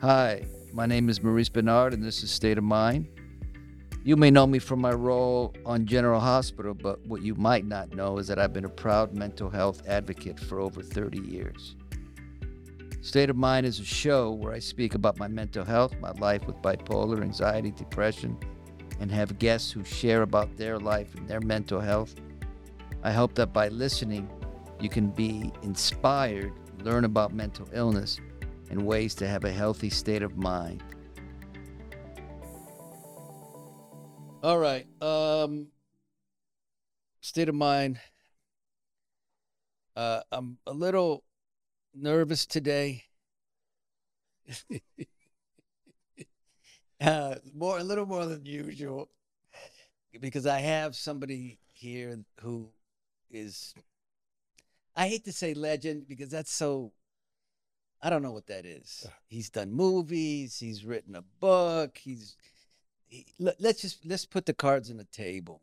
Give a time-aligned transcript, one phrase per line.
[0.00, 3.08] Hi, my name is Maurice Benard, and this is State of Mind.
[4.04, 7.92] You may know me from my role on General Hospital, but what you might not
[7.96, 11.74] know is that I've been a proud mental health advocate for over 30 years.
[13.00, 16.46] State of Mind is a show where I speak about my mental health, my life
[16.46, 18.38] with bipolar, anxiety, depression,
[19.00, 22.14] and have guests who share about their life and their mental health.
[23.02, 24.30] I hope that by listening,
[24.78, 26.52] you can be inspired,
[26.84, 28.20] learn about mental illness,
[28.70, 30.82] and ways to have a healthy state of mind.
[34.42, 34.86] All right.
[35.02, 35.68] Um,
[37.20, 37.98] state of mind.
[39.96, 41.24] Uh, I'm a little
[41.92, 43.04] nervous today.
[47.00, 49.08] uh, more, a little more than usual,
[50.20, 52.70] because I have somebody here who
[53.30, 53.74] is.
[54.94, 56.92] I hate to say legend because that's so.
[58.00, 59.06] I don't know what that is.
[59.26, 60.58] He's done movies.
[60.58, 61.98] He's written a book.
[61.98, 62.36] He's.
[63.06, 65.62] He, let, let's just let's put the cards on the table.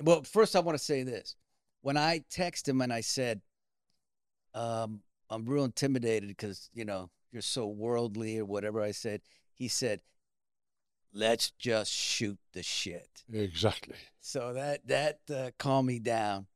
[0.00, 1.36] Well, first I want to say this.
[1.82, 3.40] When I text him and I said,
[4.54, 9.22] um, I'm real intimidated because, you know, you're so worldly or whatever I said.
[9.54, 10.00] He said,
[11.12, 13.24] let's just shoot the shit.
[13.32, 13.96] Exactly.
[14.20, 16.46] So that, that uh, calmed me down.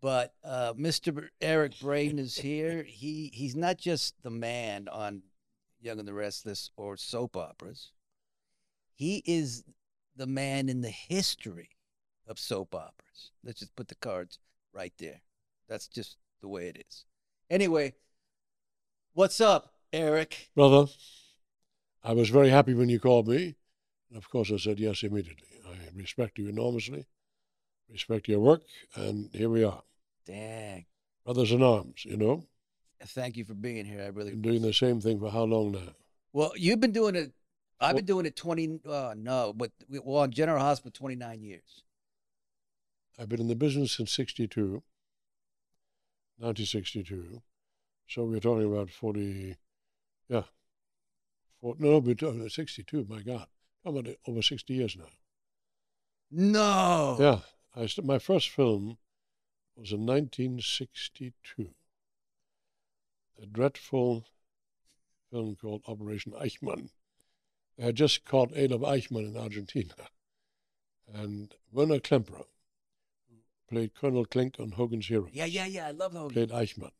[0.00, 1.28] But uh, Mr.
[1.40, 2.82] Eric Braeden is here.
[2.82, 5.22] He, he's not just the man on
[5.80, 7.92] Young and the Restless or soap operas.
[8.94, 9.64] He is
[10.16, 11.70] the man in the history
[12.26, 13.32] of soap operas.
[13.44, 14.38] Let's just put the cards
[14.72, 15.20] right there.
[15.68, 17.04] That's just the way it is.
[17.50, 17.94] Anyway,
[19.12, 20.50] what's up, Eric?
[20.54, 20.90] Brother,
[22.02, 23.56] I was very happy when you called me.
[24.08, 25.48] And of course, I said yes immediately.
[25.68, 27.06] I respect you enormously,
[27.90, 28.62] respect your work,
[28.94, 29.82] and here we are.
[30.26, 30.86] Dang.
[31.24, 32.44] Brothers in arms, you know?
[33.04, 34.02] Thank you for being here.
[34.02, 35.94] I really Been doing the same thing for how long now?
[36.32, 37.32] Well, you've been doing it.
[37.78, 41.82] I've been doing it 20, uh, no, but well, on General Hospital, 29 years.
[43.18, 44.82] I've been in the business since 62,
[46.38, 47.42] 1962.
[48.08, 49.56] So we're talking about 40,
[50.28, 50.42] yeah.
[51.60, 53.46] 40, no, we're talking 62, my God.
[53.84, 55.04] Talking about over 60 years now.
[56.30, 57.16] No.
[57.20, 57.38] Yeah.
[57.76, 58.96] I st- my first film
[59.76, 61.74] was in 1962.
[63.42, 64.24] A dreadful
[65.30, 66.88] film called Operation Eichmann.
[67.76, 69.92] They had just caught Adolf Eichmann in Argentina.
[71.12, 72.46] And Werner Klemperer,
[73.28, 73.36] who
[73.68, 75.88] played Colonel Klink on Hogan's Heroes, Yeah, yeah, yeah.
[75.88, 76.32] I love Hogan.
[76.32, 76.92] played Eichmann.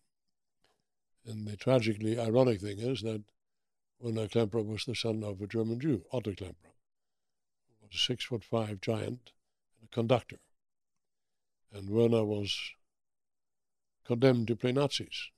[1.25, 3.25] And the tragically ironic thing is that
[3.98, 6.75] Werner Klemperer was the son of a German Jew, Otto Klemperer,
[7.81, 9.32] who was a six foot five giant
[9.81, 10.36] and a conductor.
[11.72, 12.59] And Werner was
[14.04, 15.31] condemned to play Nazis,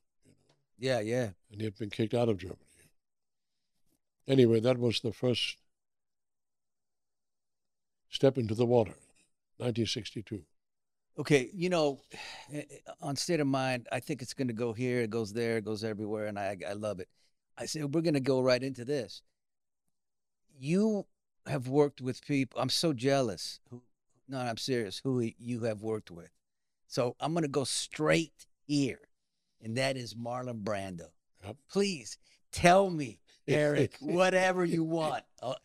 [0.79, 1.31] Yeah, yeah.
[1.51, 2.59] and he had been kicked out of Germany.
[4.29, 5.57] Anyway, that was the first
[8.11, 8.93] step into the water,
[9.57, 10.43] 1962.
[11.19, 12.01] Okay, you know,
[13.01, 15.65] on State of Mind, I think it's going to go here, it goes there, it
[15.65, 17.09] goes everywhere, and I, I love it.
[17.57, 19.23] I said, we're going to go right into this.
[20.61, 21.07] You
[21.47, 23.59] have worked with people, I'm so jealous.
[23.71, 23.83] Who,
[24.29, 26.31] no, I'm serious, who you have worked with.
[26.87, 29.01] So I'm going to go straight here,
[29.63, 31.09] and that is Marlon Brando.
[31.45, 31.57] Yep.
[31.71, 32.19] Please
[32.53, 35.25] tell me, Eric, whatever you want.
[35.43, 35.55] Uh,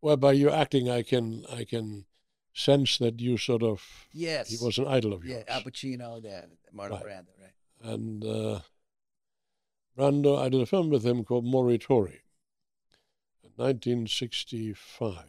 [0.00, 2.04] Well, by your acting, I can I can
[2.52, 3.82] sense that you sort of
[4.12, 4.50] yes.
[4.50, 5.44] he was an idol of yeah, yours.
[5.48, 7.02] Al Pacino, that Marlon Right.
[7.04, 7.90] Brando, right?
[7.90, 8.60] and uh,
[9.96, 12.20] Brando, I did a film with him called Morituri
[13.42, 15.24] in 1965,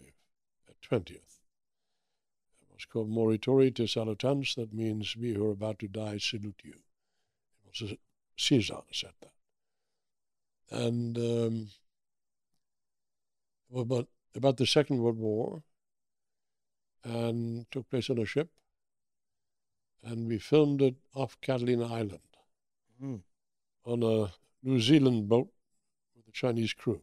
[0.67, 1.34] at 20th.
[2.75, 6.73] Was called Morituri te salutans, that means we who are about to die salute you.
[6.73, 7.97] It was a,
[8.37, 9.31] Caesar said that.
[10.77, 11.69] And um,
[13.73, 15.63] about, about the Second World War,
[17.03, 18.49] and took place on a ship,
[20.03, 22.19] and we filmed it off Catalina Island
[23.03, 23.23] Mm.
[23.83, 24.31] on a
[24.63, 25.51] New Zealand boat
[26.15, 27.01] with a Chinese crew.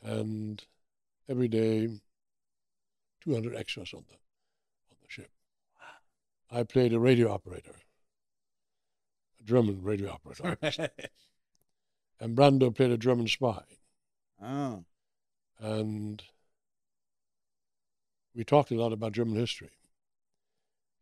[0.00, 0.64] And
[1.28, 1.98] every day,
[3.22, 5.30] 200 extras on the, on the ship.
[6.50, 7.74] I played a radio operator,
[9.40, 10.56] a German radio operator.
[12.20, 13.62] and Brando played a German spy.
[14.42, 14.84] oh.
[15.60, 16.22] And
[18.34, 19.70] we talked a lot about German history.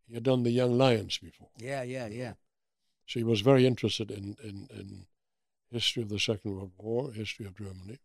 [0.08, 1.48] He had done the Young Lions before.
[1.58, 2.32] Yeah, yeah, yeah.
[3.06, 5.06] So he was very interested in, in, in
[5.70, 7.98] history of the Second World War, history of Germany.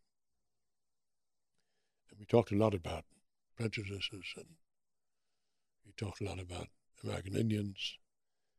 [2.10, 3.06] And we talked a lot about
[3.62, 4.46] prejudices and
[5.86, 6.68] we talked a lot about
[7.04, 7.98] American Indians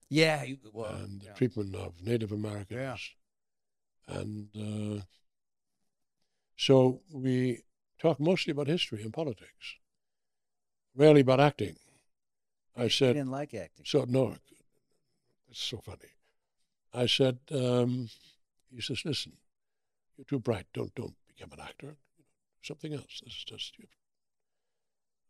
[0.08, 1.32] Yeah, you- well, and the yeah.
[1.34, 3.10] treatment of Native Americans.
[4.06, 5.02] And uh,
[6.56, 7.62] so we
[7.98, 9.76] talk mostly about history and politics,
[10.94, 11.76] rarely about acting.
[12.76, 13.84] I He said, didn't like acting.
[13.86, 14.36] so no,
[15.48, 16.10] it's so funny.
[16.94, 18.08] I said, um,
[18.74, 19.34] he says, listen,
[20.16, 20.66] you're too bright.
[20.74, 21.96] Don't don't become an actor.
[22.62, 23.22] Something else.
[23.24, 23.86] This is just you.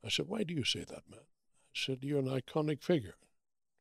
[0.04, 1.20] I said, why do you say that, man?
[1.20, 3.14] I said, you're an iconic figure.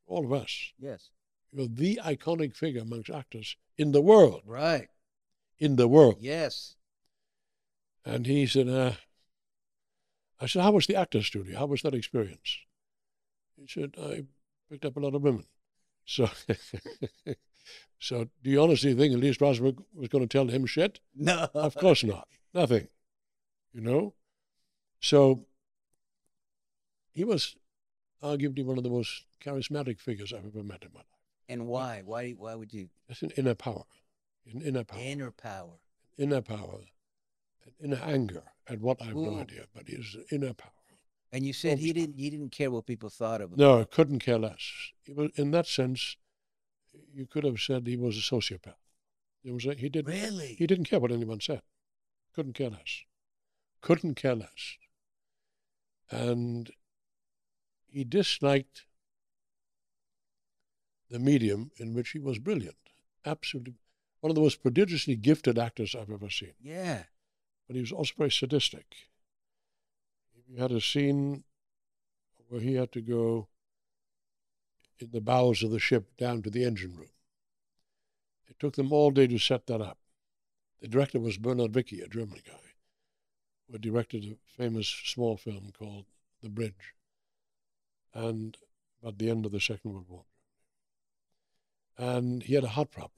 [0.06, 0.72] All of us.
[0.78, 1.10] Yes.
[1.50, 4.42] You're the iconic figure amongst actors in the world.
[4.46, 4.88] Right.
[5.58, 6.16] In the world.
[6.20, 6.76] Yes.
[8.04, 8.92] And he said, uh,
[10.40, 11.58] I said, how was the actor studio?
[11.58, 12.58] How was that experience?
[13.56, 14.24] He said, I
[14.70, 15.44] picked up a lot of women.
[16.04, 16.28] So,
[18.00, 21.00] so do you honestly think at Lee Strasberg was going to tell him shit?
[21.14, 21.48] No.
[21.54, 22.28] Of course not.
[22.54, 22.88] Nothing.
[23.72, 24.14] You know?
[25.00, 25.46] So
[27.12, 27.56] he was
[28.22, 31.06] arguably one of the most charismatic figures I've ever met in my life.
[31.48, 32.02] And why?
[32.04, 32.30] Why?
[32.32, 32.88] Why would you?
[33.08, 33.84] It's an inner power.
[34.52, 35.00] An inner power.
[35.00, 35.78] Inner power.
[36.18, 36.80] Inner power.
[37.66, 39.30] An inner anger at what I have Ooh.
[39.30, 40.70] no idea, but he's an inner power.
[41.32, 42.18] And you said he didn't.
[42.18, 43.56] He didn't care what people thought of him.
[43.56, 44.92] No, I couldn't care less.
[45.02, 46.16] He was, in that sense,
[47.14, 48.74] you could have said he was a sociopath.
[49.42, 50.54] It was a, he didn't Really?
[50.58, 51.62] he didn't care what anyone said.
[52.34, 53.02] Couldn't care less.
[53.80, 54.76] Couldn't care less.
[56.10, 56.70] And
[57.92, 58.86] he disliked
[61.10, 62.76] the medium in which he was brilliant.
[63.24, 63.74] Absolutely
[64.22, 66.54] one of the most prodigiously gifted actors I've ever seen.
[66.62, 67.02] yeah.
[67.66, 68.86] But he was also very sadistic.
[70.46, 71.44] He had a scene
[72.48, 73.48] where he had to go
[75.00, 77.10] in the bows of the ship down to the engine room.
[78.48, 79.98] It took them all day to set that up.
[80.80, 82.74] The director was Bernhard Wicki, a German guy,
[83.70, 86.04] who directed a famous small film called
[86.42, 86.94] The Bridge,
[88.14, 88.56] and
[89.06, 90.24] at the end of the Second World War.
[91.98, 93.12] And he had a heart problem.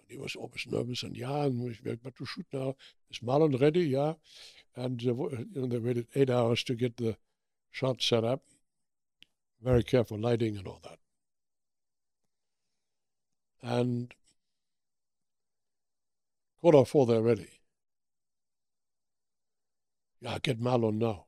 [0.00, 2.76] And he was always nervous and, yeah, and we're about to shoot now.
[3.10, 3.82] Is Marlon ready?
[3.82, 4.14] Yeah.
[4.76, 7.16] And uh, you know, they waited eight hours to get the
[7.70, 8.42] shot set up.
[9.62, 10.98] Very careful lighting and all that.
[13.62, 14.14] And
[16.60, 17.48] quarter four, they're ready.
[20.20, 21.24] Yeah, get Marlon now.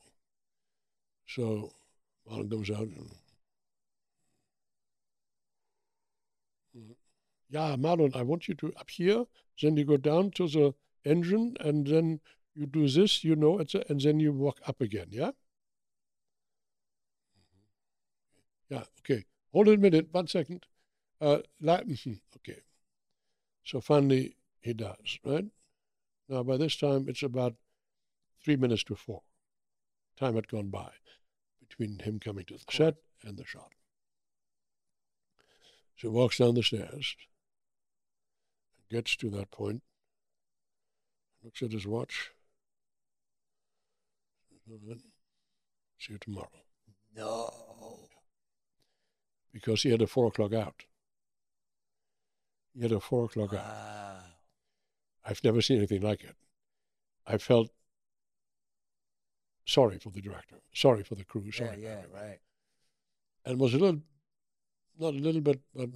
[1.26, 1.72] So
[2.28, 2.88] Marlon comes out.
[7.50, 9.26] Yeah, Marlon, I want you to up here.
[9.60, 10.74] Then you go down to the
[11.04, 12.20] engine, and then
[12.54, 15.08] you do this, you know, and the- and then you walk up again.
[15.10, 15.32] Yeah.
[18.68, 18.84] Yeah.
[19.00, 19.26] Okay.
[19.52, 20.08] Hold it a minute.
[20.12, 20.66] One second.
[21.20, 22.62] Uh, okay.
[23.64, 25.18] So finally, he does.
[25.24, 25.46] Right.
[26.28, 27.56] Now by this time, it's about
[28.42, 29.22] three minutes to four.
[30.16, 30.92] Time had gone by
[31.72, 33.72] between him coming to the set and the shot.
[35.96, 37.16] So he walks down the stairs,
[38.90, 39.82] gets to that point,
[41.42, 42.30] looks at his watch.
[45.98, 46.48] See you tomorrow.
[47.16, 48.08] No.
[49.52, 50.84] Because he had a four o'clock out.
[52.74, 53.64] He had a four o'clock out.
[53.64, 54.18] Wow.
[55.24, 56.36] I've never seen anything like it.
[57.26, 57.70] I felt
[59.64, 61.76] sorry for the director, sorry for the crew, sorry.
[61.76, 62.02] for Yeah.
[62.12, 62.40] Right.
[63.44, 64.02] And was a little,
[64.98, 65.88] not a little bit, but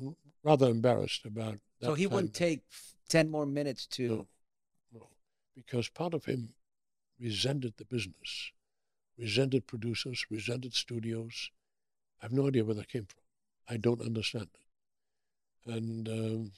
[0.43, 1.87] rather embarrassed about that.
[1.87, 2.63] So he wouldn't take
[3.09, 4.09] ten more minutes to.
[4.09, 4.27] No,
[4.93, 5.09] no,
[5.55, 6.55] because part of him
[7.21, 8.53] resented the business,
[9.19, 11.51] resented producers, resented studios.
[12.21, 13.23] I have no idea where that came from.
[13.69, 15.73] I don't understand it.
[15.73, 16.53] And um,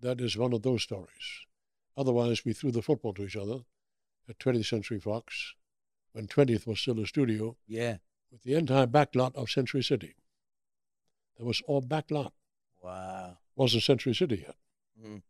[0.00, 1.46] that is one of those stories.
[1.96, 3.60] Otherwise, we threw the football to each other
[4.28, 5.54] at 20th Century Fox
[6.12, 7.98] when 20th was still a studio Yeah.
[8.30, 10.14] with the entire backlot of Century City.
[11.36, 12.32] There was all backlot.
[12.82, 13.38] Wow.
[13.56, 14.56] Wasn't Century City yet.
[15.02, 15.22] Mm.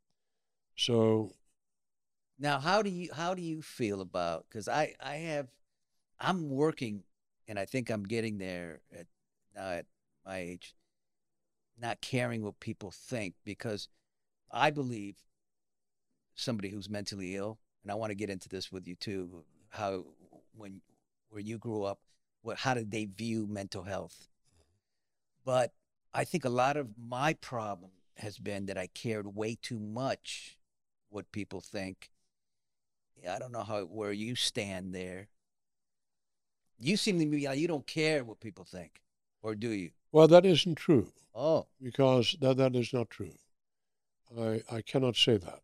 [0.76, 1.32] So
[2.38, 4.46] Now, how do you how do you feel about?
[4.48, 5.48] Because I I have,
[6.18, 7.04] I'm working,
[7.46, 9.06] and I think I'm getting there at
[9.54, 9.86] now at
[10.26, 10.74] my age.
[11.78, 13.88] Not caring what people think because
[14.50, 15.16] I believe
[16.34, 19.44] somebody who's mentally ill, and I want to get into this with you too.
[19.68, 20.04] How
[20.56, 20.80] when
[21.28, 22.00] where you grew up,
[22.42, 24.28] what how did they view mental health?
[25.44, 25.72] But
[26.12, 30.56] I think a lot of my problem has been that I cared way too much
[31.10, 32.10] what people think.
[33.28, 35.28] I don't know how where you stand there.
[36.80, 39.00] You seem to be like you don't care what people think,
[39.42, 39.90] or do you?
[40.10, 43.32] Well, that isn't true Oh, because that, that is not true.
[44.38, 45.60] I, I cannot say that.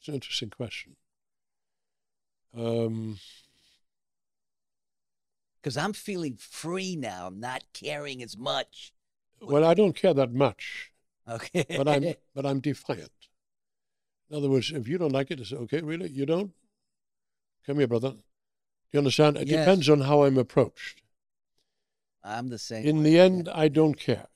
[0.00, 0.96] That's an interesting question.
[2.56, 3.18] Um,
[5.60, 8.92] because I'm feeling free now, I'm not caring as much.
[9.40, 10.92] well, I don't care that much.
[11.28, 11.64] Okay.
[11.76, 13.10] but I'm but I'm defiant.
[14.30, 15.82] In other words, if you don't like it, it's okay.
[15.82, 16.52] Really, you don't?
[17.66, 18.10] Come here, brother.
[18.10, 18.18] Do
[18.92, 19.36] You understand?
[19.36, 19.66] It Yes.
[19.66, 21.02] depends on how I'm approached.
[22.22, 22.84] I'm the same.
[22.84, 23.24] In way, the yeah.
[23.24, 24.28] end, I don't care.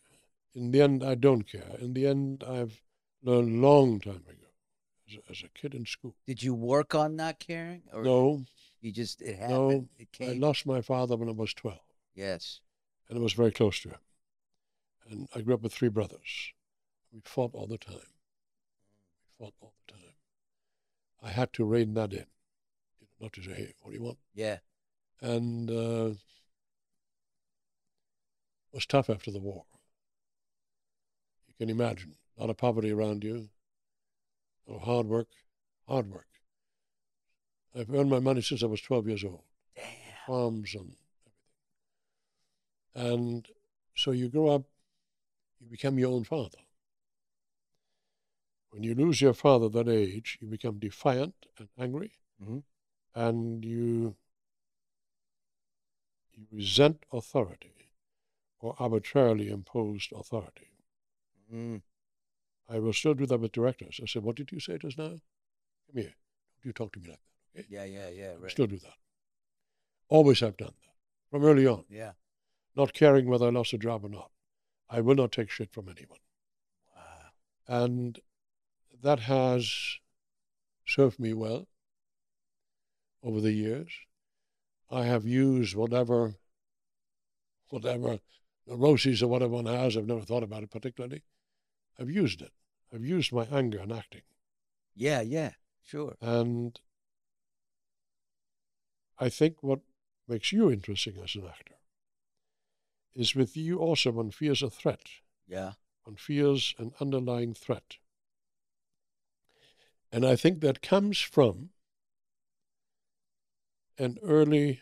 [0.55, 1.77] In the end, I don't care.
[1.81, 2.81] In the end, I've
[3.23, 4.44] learned a long time ago,
[5.09, 6.15] as a, as a kid in school.
[6.27, 8.45] Did you work on not caring, or No,
[8.81, 9.89] you just it happened?
[9.99, 11.79] No, it I lost my father when I was 12,
[12.15, 12.61] yes.
[13.09, 13.99] and I was very close to him.
[15.11, 16.53] And I grew up with three brothers.
[17.13, 17.95] We fought all the time.
[17.97, 20.01] We fought all the time.
[21.23, 22.27] I had to rein that in,
[23.01, 24.19] you know, not to say, hey, what do you want?
[24.35, 24.59] Yeah.
[25.21, 26.17] And uh, it
[28.73, 29.65] was tough after the war.
[31.49, 33.49] You can imagine a lot of poverty around you,
[34.69, 35.29] a hard work,
[35.87, 36.29] hard work.
[37.75, 39.43] I've earned my money since I was 12 years old.
[39.75, 39.85] Damn.
[40.27, 40.97] farms and
[42.95, 43.13] everything.
[43.13, 43.49] And
[43.97, 44.63] so you grow up,
[45.61, 46.59] you become your own father.
[48.71, 52.63] When you lose your father at that age, you become defiant and angry, Mhm.
[53.15, 54.17] and you
[56.33, 57.91] you resent authority
[58.59, 60.71] or arbitrarily imposed authority.
[61.53, 61.83] Mm.
[62.69, 64.01] I will still do that with directors.
[64.03, 65.09] I said, "What did you say just now?
[65.09, 66.15] Come here.
[66.57, 67.19] Don't you talk to me like
[67.55, 67.67] that." Okay?
[67.71, 67.85] Yeah.
[67.85, 68.09] Yeah.
[68.09, 68.35] Yeah.
[68.39, 68.51] Right.
[68.51, 68.95] still do that.
[70.09, 70.95] Always have done that
[71.31, 71.85] from early on.
[71.89, 72.13] Yeah.
[72.77, 74.31] not caring whether I lost a job or not.
[74.89, 76.19] I will not take shit from anyone.
[76.95, 77.31] Wow.
[77.69, 78.21] And
[79.01, 79.99] that has
[80.87, 81.69] served me well
[83.23, 83.93] over the years.
[84.91, 86.35] I have used whatever,
[87.69, 88.19] whatever
[88.67, 91.23] neuroses or whatever one has, I've never thought about it particularly.
[91.99, 92.53] I've used it.
[92.93, 94.23] I've used my anger in acting.
[94.95, 95.21] Yeah.
[95.21, 95.53] Yeah.
[95.83, 96.15] Sure.
[96.21, 96.79] And
[99.19, 99.81] I think what
[100.27, 101.75] makes you interesting as an actor
[103.15, 105.09] is with you also one fears a threat.
[105.47, 105.73] Yeah.
[106.05, 107.99] One fears an underlying threat.
[110.11, 111.71] And I think that comes from
[113.99, 114.81] an early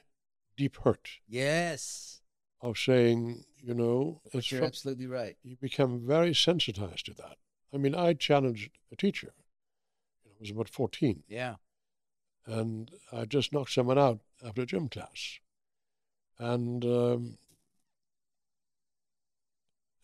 [0.57, 2.22] deep hurt Yes.
[2.63, 5.37] Of saying, you know, it's You're absolutely right.
[5.43, 7.37] you become very sensitized to that.
[7.75, 9.33] I mean, I challenged a teacher.
[10.27, 11.57] I was about 14, Yeah.
[12.47, 15.39] and I just knocked someone out after a gym class.
[16.39, 17.39] And um,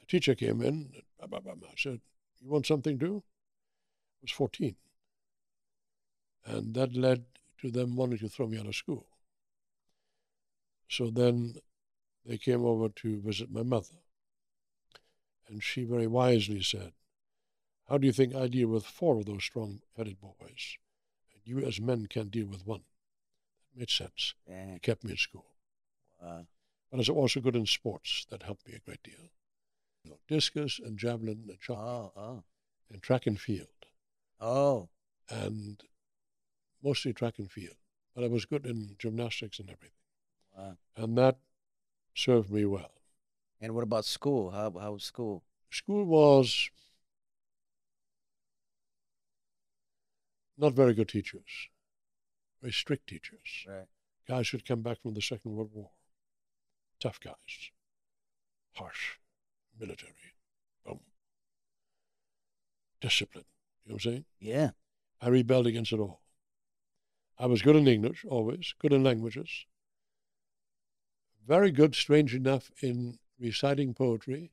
[0.02, 0.92] a teacher came in.
[1.28, 1.38] blah.
[1.40, 2.00] I said,
[2.40, 3.22] You want something to do?
[4.20, 4.76] I was 14.
[6.46, 7.24] And that led
[7.60, 9.06] to them wanting to throw me out of school.
[10.88, 11.56] So then
[12.28, 13.96] they came over to visit my mother.
[15.48, 16.92] And she very wisely said,
[17.88, 20.76] How do you think I deal with four of those strong headed boys?
[21.32, 22.82] And you, as men, can't deal with one.
[23.72, 24.34] That made sense.
[24.46, 24.74] Yeah.
[24.74, 25.46] It kept me in school.
[26.22, 26.46] Wow.
[26.90, 28.26] But I was also good in sports.
[28.30, 29.30] That helped me a great deal.
[30.04, 32.12] You know, discus and javelin and shot Oh.
[32.14, 32.44] Oh.
[32.92, 33.68] and track and field.
[34.38, 34.90] Oh.
[35.30, 35.82] And
[36.84, 37.76] mostly track and field.
[38.14, 39.96] But I was good in gymnastics and everything.
[40.54, 40.76] Wow.
[40.94, 41.38] And that
[42.18, 42.90] served me well.
[43.60, 44.50] And what about school?
[44.50, 45.44] How how was school?
[45.70, 46.70] School was
[50.56, 51.68] not very good teachers,
[52.60, 53.66] very strict teachers.
[53.66, 53.86] Right.
[54.26, 55.90] Guys who'd come back from the Second World War.
[57.00, 57.70] Tough guys.
[58.74, 59.16] Harsh.
[59.78, 60.12] Military.
[60.84, 61.00] Boom.
[63.00, 63.44] Discipline.
[63.84, 64.24] You know what I'm saying?
[64.40, 64.70] Yeah.
[65.20, 66.20] I rebelled against it all.
[67.38, 69.66] I was good in English, always, good in languages.
[71.48, 74.52] Very good, strange enough, in reciting poetry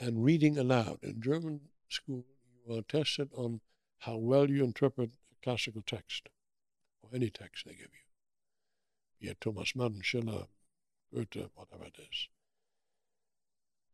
[0.00, 0.98] and reading aloud.
[1.00, 2.24] In German school,
[2.66, 3.60] you are tested on
[4.00, 6.28] how well you interpret a classical text,
[7.02, 9.20] or any text they give you.
[9.20, 10.46] Be it Thomas Mann, Schiller,
[11.14, 12.28] Goethe, whatever it is.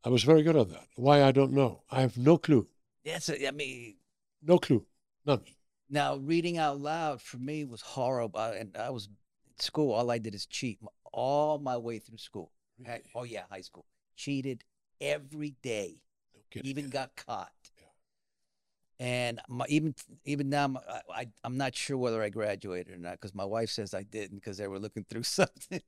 [0.02, 0.86] I was very good at that.
[0.96, 1.82] Why, I don't know.
[1.90, 2.68] I have no clue.
[3.06, 3.96] A, I mean,
[4.42, 4.86] No clue.
[5.26, 5.44] None.
[5.90, 8.40] now reading out loud for me was horrible.
[8.40, 9.12] And I was in
[9.58, 9.92] school.
[9.92, 10.78] All I did is cheat
[11.14, 12.50] all my way through school.
[12.78, 13.02] Really?
[13.14, 13.86] Oh yeah, high school.
[14.16, 14.64] Cheated
[15.00, 16.00] every day.
[16.34, 16.68] No kidding.
[16.70, 17.52] even got caught.
[17.78, 19.06] Yeah.
[19.06, 19.94] And my, even
[20.24, 20.80] even now, my-
[21.14, 24.38] I, I'm not sure whether I graduated or not because my wife says I didn't
[24.38, 25.80] because they were looking through something.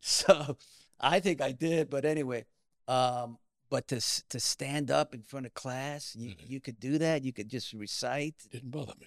[0.00, 0.56] so
[1.00, 2.44] I think I did, but anyway.
[2.88, 3.38] Um,
[3.70, 6.48] but to to stand up in front of class, you Mhm.
[6.50, 7.22] you could do that.
[7.24, 8.34] You could just recite.
[8.50, 9.06] didn't bother me.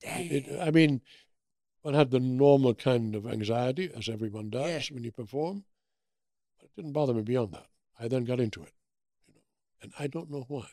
[0.00, 0.26] Dang.
[0.26, 1.00] It, it- I mean,
[1.86, 4.94] one had the normal kind of anxiety, as everyone does Yeah.
[4.94, 5.64] when you perform.
[6.58, 7.70] But it didn't bother me beyond that.
[7.96, 8.74] I then got into it,
[9.28, 9.40] you know,
[9.80, 10.68] and I don't know why.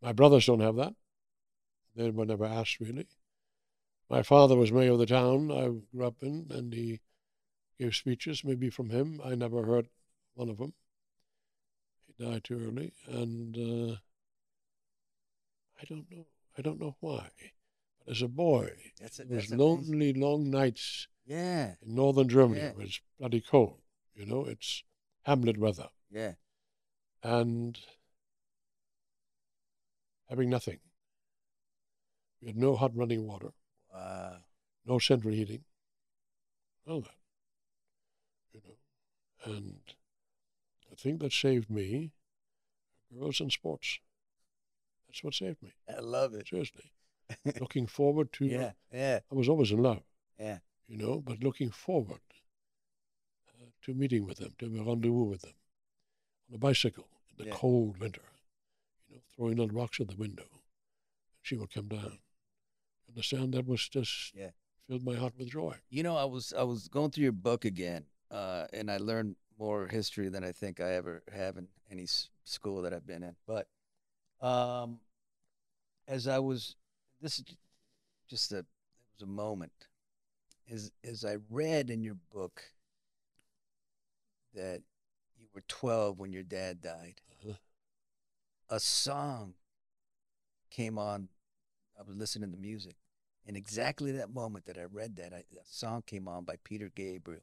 [0.00, 0.94] My brothers don't have that.
[1.96, 3.08] They were never asked really.
[4.08, 7.00] My father was mayor of the town I grew up in, and he
[7.76, 9.20] gave speeches, maybe from him.
[9.24, 9.88] I never heard
[10.34, 10.72] one of them.
[12.06, 13.96] He died too early, and uh,
[15.80, 16.26] I don't know.
[16.56, 17.28] I don't know why.
[18.04, 19.58] But as a boy, That's a, it was amazing.
[19.58, 22.60] lonely, long nights Yeah, in northern Germany.
[22.60, 22.68] Yeah.
[22.70, 23.78] It was bloody cold.
[24.14, 24.82] You know, it's
[25.22, 26.32] Hamlet weather, yeah.
[27.22, 27.78] and
[30.28, 30.78] having nothing.
[32.40, 33.52] We had no hot running water,
[33.92, 34.38] Wow.
[34.84, 35.64] no central heating,
[36.86, 37.14] all that.
[38.52, 39.80] You know, and
[40.90, 42.12] the thing that saved me,
[43.16, 44.00] girls and sports.
[45.06, 45.72] That's what saved me.
[45.88, 46.48] I love it.
[46.48, 46.90] Seriously,
[47.60, 48.46] looking forward to.
[48.46, 50.02] Yeah, yeah, I was always in love.
[50.38, 50.58] yeah.
[50.88, 52.20] you know, but looking forward
[53.48, 55.54] uh, to meeting with them, to have a rendezvous with them
[56.48, 57.56] on a bicycle in the Yeah.
[57.56, 58.22] cold winter,
[59.08, 60.48] you know, throwing little rocks at the window.
[60.52, 60.62] and
[61.42, 62.18] She would come down.
[63.06, 64.50] And the sound That was just Yeah.
[64.86, 65.76] filled my heart with joy.
[65.88, 69.36] You know, I was I was going through your book again, uh, and I learned
[69.58, 73.22] more history than I think I ever have in any s- school that I've been
[73.22, 73.36] in.
[73.46, 73.68] But
[74.40, 75.00] um,
[76.08, 76.76] as I was,
[77.22, 77.44] this is
[78.28, 78.66] just a it
[79.14, 79.72] was a moment.
[80.70, 82.62] As as I read in your book
[84.54, 84.82] that
[85.38, 87.54] you were 12 when your dad died, Uh-huh.
[88.68, 89.54] a song
[90.70, 91.28] came on.
[91.98, 92.96] I was listening to music.
[93.46, 96.88] And exactly that moment that I read that, I, a song came on by Peter
[96.94, 97.42] Gabriel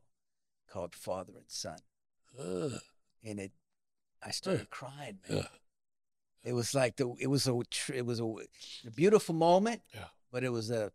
[0.70, 1.80] called Father and Son.
[2.40, 2.80] Ah,
[3.24, 3.52] And it,
[4.24, 5.46] I started crying, man.
[6.44, 7.60] Yeah, It was like the, it was a,
[7.94, 8.26] it was a,
[8.88, 10.06] a beautiful moment, Yeah.
[10.32, 10.92] but it was a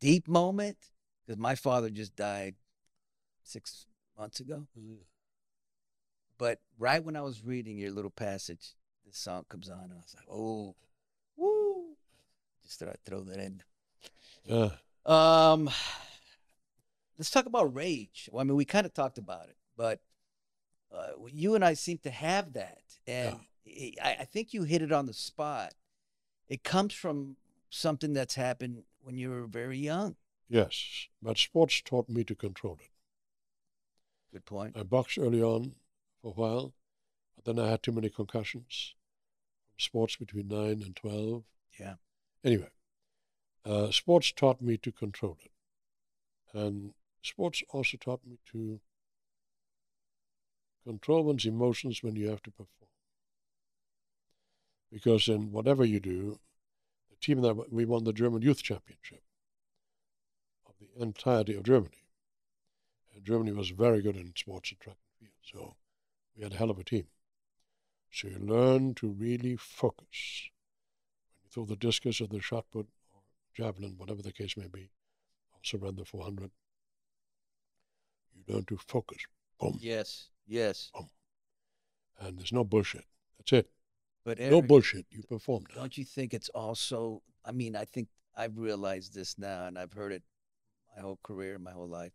[0.00, 0.76] deep moment
[1.26, 2.54] because my father just died
[3.44, 3.86] six
[4.18, 4.66] months ago.
[4.78, 4.98] Mm.
[6.38, 9.96] But right when I was reading your little passage, this song comes on, and I
[9.96, 10.74] was like, oh,
[11.36, 11.96] woo.
[12.64, 13.62] Just thought I'd throw that in.
[14.44, 14.70] yeah.
[15.04, 15.68] Um,
[17.18, 18.28] let's talk about rage.
[18.32, 20.00] Well, I mean, we kind of talked about it, but
[20.94, 24.82] uh, you and I seem to have that, and I I, I think you hit
[24.82, 25.74] it on the spot.
[26.48, 27.36] It comes from
[27.70, 30.16] something that's happened when you were very young.
[30.48, 32.90] Yes, but sports taught me to control it.
[34.32, 34.76] Good point.
[34.76, 35.74] I boxed early on
[36.20, 36.74] for a while,
[37.36, 38.94] but then I had too many concussions
[39.80, 41.42] sports between 9 and 12.
[41.78, 41.94] Yeah.
[42.44, 42.68] Anyway,
[43.64, 45.50] uh, sports taught me to control it.
[46.56, 48.80] And sports also taught me to
[50.84, 52.89] control one's emotions when you have to perform.
[54.90, 56.38] Because in whatever you do,
[57.08, 59.22] the team that we won the German Youth Championship
[60.66, 62.04] of the entirety of Germany.
[63.14, 65.76] And Germany was very good in sports and track and field, so
[66.36, 67.06] we had a hell of a team.
[68.12, 70.50] So you learn to really focus
[71.28, 73.22] when you throw the discus or the shot put or
[73.54, 74.90] javelin, whatever the case may be.
[75.54, 76.50] Also ran the 400.
[78.34, 79.18] You learn to focus.
[79.60, 79.78] Boom.
[79.80, 80.90] Yes, yes.
[82.18, 83.04] And there's no bullshit.
[83.38, 83.70] That's it.
[84.24, 85.06] But No bullshit.
[85.10, 85.68] You performed.
[85.74, 87.22] don't you think it's also?
[87.44, 90.22] I mean, I think I've realized this now, and I've heard it
[90.94, 92.12] my whole career, my whole life.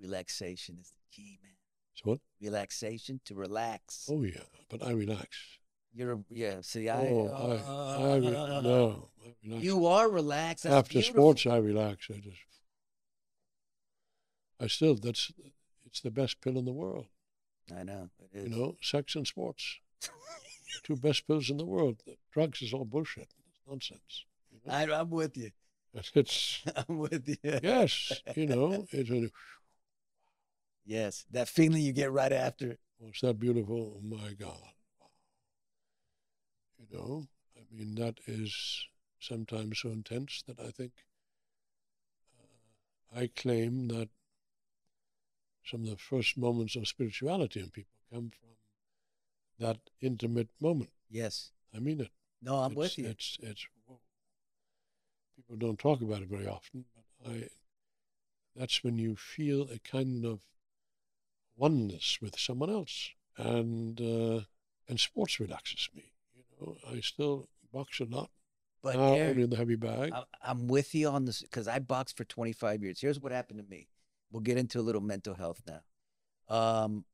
[0.00, 1.52] Relaxation is the key, man.
[1.94, 2.20] So what?
[2.40, 4.08] Relaxation to relax.
[4.10, 4.40] Oh, yeah.
[4.70, 5.36] But I relax.
[5.92, 6.60] You're a, yeah.
[6.62, 8.30] See, I, oh, I, I, re-
[8.62, 9.08] no.
[9.22, 9.64] I relax.
[9.64, 10.64] You are relaxed.
[10.64, 11.20] That's After beautiful.
[11.22, 12.06] sports, I relax.
[12.10, 12.38] I just,
[14.60, 15.32] I still, that's,
[15.84, 17.06] it's the best pill in the world.
[17.76, 18.08] I know.
[18.32, 19.78] You know, sex and sports.
[20.84, 22.02] Two best pills in the world.
[22.32, 23.28] Drugs is all bullshit.
[23.48, 24.24] It's nonsense.
[24.50, 24.72] You know?
[24.72, 25.50] I, I'm with you.
[25.94, 27.36] It's, it's I'm with you.
[27.42, 29.30] yes, you know, it's, a,
[30.84, 32.78] Yes, that feeling you get right after.
[33.02, 33.98] oh, it's that beautiful.
[33.98, 34.72] Oh my God.
[36.78, 38.86] You know, I mean, that is
[39.20, 40.92] sometimes so intense that I think
[42.38, 44.08] uh, I claim that
[45.64, 48.48] some of the first moments of spirituality in people come from
[49.60, 50.90] that intimate moment.
[51.08, 51.52] Yes.
[51.74, 52.10] I mean it.
[52.42, 53.06] No, I'm it's, with you.
[53.06, 53.66] It's it's
[55.36, 57.48] people don't talk about it very often, but I
[58.56, 60.40] that's when you feel a kind of
[61.56, 64.40] oneness with someone else, and uh,
[64.88, 66.12] and sports relaxes me.
[66.34, 68.30] You know, I still box a lot
[68.82, 70.12] But now, Eric, only in the heavy bag.
[70.12, 73.00] I- I'm with you on this because I boxed for 25 years.
[73.00, 73.88] Here's what happened to me.
[74.32, 75.82] We'll get into a little mental health now.
[76.48, 77.04] Um,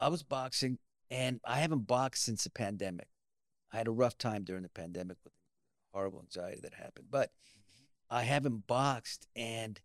[0.00, 0.78] I was boxing,
[1.10, 3.08] and I haven't boxed since the pandemic.
[3.72, 5.32] I had a rough time during the pandemic with
[5.92, 8.16] horrible anxiety that happened, but mm-hmm.
[8.16, 9.80] I haven't boxed, and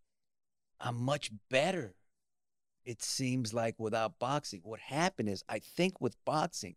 [0.80, 1.96] I'm much better.
[2.86, 4.62] It seems like without boxing.
[4.64, 6.76] What happened is, I think with boxing,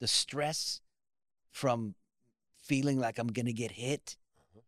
[0.00, 0.80] the stress
[1.50, 1.94] from
[2.56, 4.16] feeling like I'm gonna get hit
[4.50, 4.60] mm-hmm.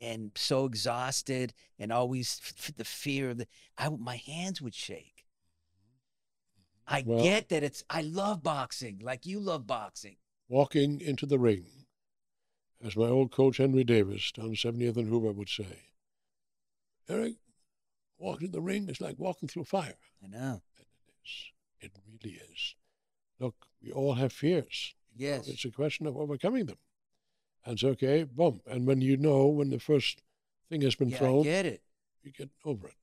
[0.00, 3.46] and so exhausted and always f- the fear of the
[3.76, 5.11] I my hands would shake
[6.86, 7.84] I Well- get that it's.
[7.88, 10.16] I love boxing, like you love boxing.
[10.48, 11.86] Walking into the ring,
[12.82, 15.78] as my old coach Henry Davis down 70th and Hoover would say,
[17.08, 17.36] Eric,
[18.18, 19.96] walking in the ring is like walking through fire.
[20.22, 20.62] I know.
[20.76, 21.52] And it is.
[21.80, 22.74] It really is.
[23.38, 24.94] Look, we all have fears.
[25.14, 25.48] Yes.
[25.48, 26.78] It's a question of overcoming them.
[27.64, 28.60] And it's okay, boom.
[28.66, 30.22] And when you know when the first
[30.68, 31.82] thing has been Yeah, I thrown, get it.
[32.22, 32.96] you get over it.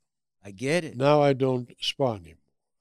[0.44, 0.96] I get it.
[0.98, 2.36] Now I don't spar anymore.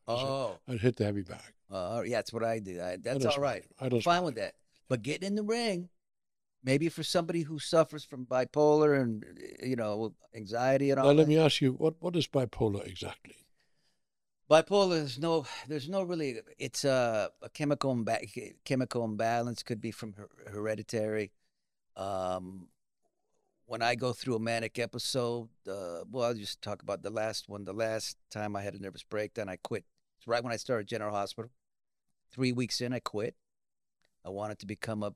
[0.09, 1.41] Oh, I hit the heavy bag.
[1.71, 2.81] uh, yeah, that's what I do.
[2.81, 3.65] I, that's all right.
[3.81, 4.55] I don't Fine with that.
[4.89, 5.91] But getting in the ring,
[6.65, 9.25] maybe for somebody who suffers from bipolar and
[9.63, 11.29] you know anxiety and all Now let that.
[11.29, 13.35] me ask you, what, what is bipolar exactly?
[14.51, 19.91] bipolar is no there's no really it's a, a chemical imba- chemical imbalance could be
[19.91, 21.33] from her- hereditary
[21.97, 22.69] um
[23.67, 27.47] when i go through a manic episode uh well i'll just talk about the last
[27.47, 29.85] one the last time i had a nervous breakdown i quit
[30.29, 31.51] right when i started general hospital
[32.31, 33.35] three weeks in i quit
[34.25, 35.15] i wanted to become a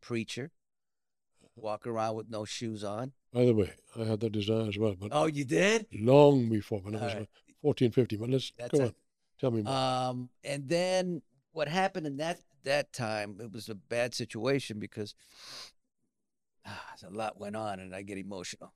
[0.00, 0.50] preacher
[1.56, 4.94] walk around with no shoes on By the way, I had that desire as well,
[4.98, 7.28] but oh you did long before when I was All right.
[7.62, 8.18] 14, 15.
[8.18, 8.86] But let's That's go it.
[8.86, 8.94] on.
[9.38, 9.74] Tell me more.
[9.74, 13.38] Um, and then what happened in that that time?
[13.40, 15.14] It was a bad situation because
[16.66, 18.72] ah, a lot went on, and I get emotional.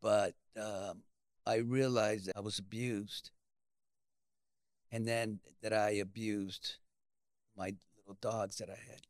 [0.00, 1.02] But um,
[1.46, 3.30] I realized that I was abused,
[4.92, 6.76] and then that I abused
[7.56, 9.00] my little dogs that I had.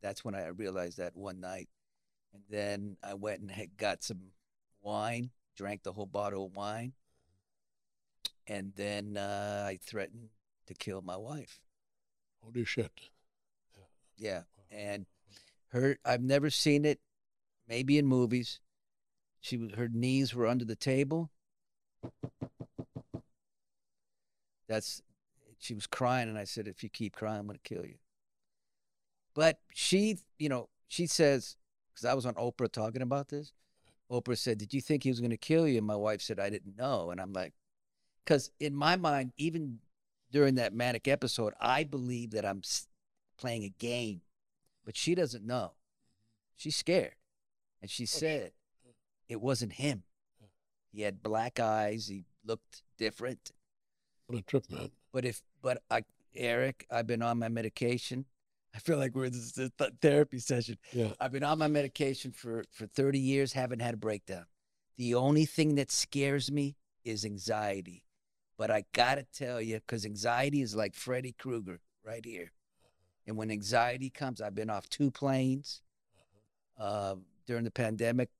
[0.00, 1.68] That's when I realized that one night,
[2.32, 4.20] and then I went and had, got some
[4.80, 6.92] wine, drank the whole bottle of wine
[8.46, 10.28] and then uh, I threatened
[10.66, 11.60] to kill my wife.
[12.42, 12.92] Holy shit.
[14.16, 15.06] Yeah, and
[15.68, 17.00] her I've never seen it,
[17.68, 18.60] maybe in movies.
[19.40, 21.30] She was her knees were under the table.
[24.68, 25.02] That's
[25.58, 27.98] she was crying, and I said, "If you keep crying, I'm gonna kill you."
[29.34, 31.56] But she, you know, she says
[31.92, 33.52] because I was on Oprah talking about this.
[34.10, 36.50] Oprah said, "Did you think he was gonna kill you?" And my wife said, "I
[36.50, 37.54] didn't know." And I'm like,
[38.24, 39.80] because in my mind, even
[40.30, 42.62] during that manic episode, I believe that I'm
[43.38, 44.22] playing a game,
[44.84, 45.72] but she doesn't know.
[46.56, 47.14] She's scared,
[47.80, 48.52] and she oh, said
[49.28, 50.04] it wasn't him.
[50.92, 52.08] He had black eyes.
[52.08, 53.52] He looked different.
[54.26, 54.90] What a trip, man.
[55.12, 56.02] But if, but I,
[56.34, 58.26] Eric, I've been on my medication.
[58.74, 60.76] I feel like we're this is a therapy session.
[60.92, 61.12] Yeah.
[61.18, 64.44] I've been on my medication for for 30 years, haven't had a breakdown.
[64.98, 68.04] The only thing that scares me is anxiety.
[68.58, 72.52] But I gotta tell you, because anxiety is like Freddy Krueger right here.
[73.26, 75.82] And when anxiety comes, I've been off two planes
[76.78, 78.30] uh, during the pandemic.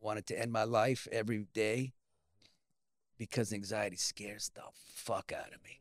[0.00, 1.92] Wanted to end my life every day
[3.20, 5.78] because anxiety scares the fuck out of me.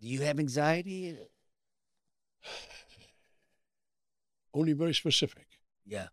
[0.00, 1.14] Do you have anxiety?
[4.54, 5.46] Only very specific.
[5.84, 6.06] Yeah.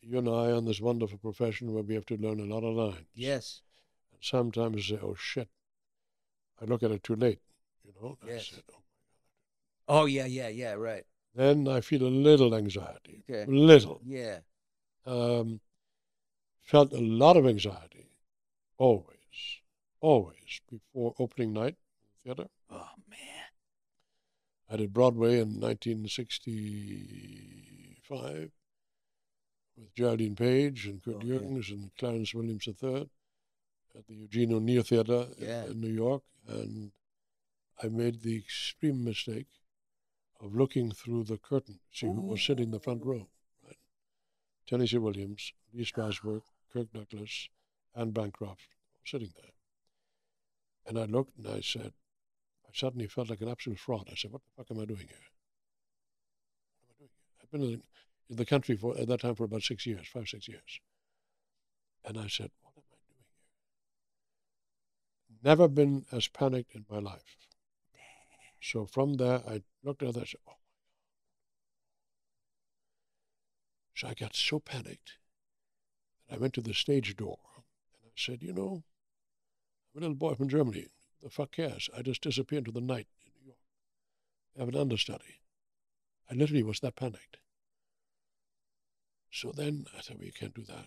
[0.00, 2.74] You and I on this wonderful profession where we have to learn a lot of
[2.74, 3.06] lines.
[3.14, 3.62] Yes.
[4.10, 5.48] And sometimes you say, oh shit,
[6.60, 7.38] I look at it too late.
[7.84, 8.18] You know?
[8.26, 8.48] Yes.
[8.48, 8.80] said, oh.
[9.86, 10.72] Oh yeah, yeah, yeah.
[10.72, 11.04] Right.
[11.36, 13.22] Then I feel a little anxiety.
[13.30, 13.44] Okay.
[13.44, 14.00] A little.
[14.04, 14.38] Yeah.
[15.06, 15.60] Um,
[16.64, 18.10] felt a lot of anxiety,
[18.76, 19.17] always,
[20.00, 21.76] always, before opening night
[22.24, 22.48] in the theater.
[22.70, 23.18] Oh man.
[24.70, 28.50] I did Broadway in 1965
[29.76, 31.28] with Geraldine Page and Kurt oh, Okay.
[31.28, 33.08] Jürgens and Clarence Williams III
[33.96, 35.64] at the Eugene O'Neill Theater in- Yeah.
[35.66, 36.22] in New York.
[36.46, 36.92] And
[37.82, 39.46] I made the extreme mistake
[40.40, 43.28] of looking through the curtain, to see who was sitting in the front row.
[43.64, 43.76] Right?
[44.66, 47.48] Tennessee Williams, Lee Strasberg, Kirk Douglas,
[47.94, 48.68] and Bancroft
[49.04, 49.52] sitting there.
[50.88, 51.92] And I looked and I said,
[52.66, 54.08] I suddenly felt like an absolute fraud.
[54.10, 55.26] I said, "What the fuck am I doing here?
[56.86, 57.82] What am I doing here?" I've been in,
[58.30, 60.80] in the country for at that time for about six years, five six years,
[62.06, 63.20] and I said, "What am I doing
[65.28, 67.36] here?" Never been as panicked in my life.
[68.60, 70.16] So from there, I looked at it.
[70.16, 70.58] I said, "Oh my god!"
[73.94, 75.18] So I got so panicked
[76.28, 78.84] that I went to the stage door and I said, "You know,
[79.98, 80.86] a little boy from Germany.
[81.22, 81.90] The fuck cares?
[81.96, 83.58] I just disappear into the night in New York.
[84.56, 85.40] I have an understudy.
[86.30, 87.38] I literally was that panicked.
[89.30, 90.86] So then I said, well, you can't do that.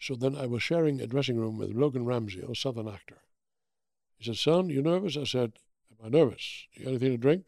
[0.00, 3.18] So then I was sharing a dressing room with Logan Ramsey, a Southern actor.
[4.16, 5.16] He said, son, you nervous?
[5.16, 5.52] I said,
[5.90, 6.66] am I nervous?
[6.74, 7.46] You got anything to drink?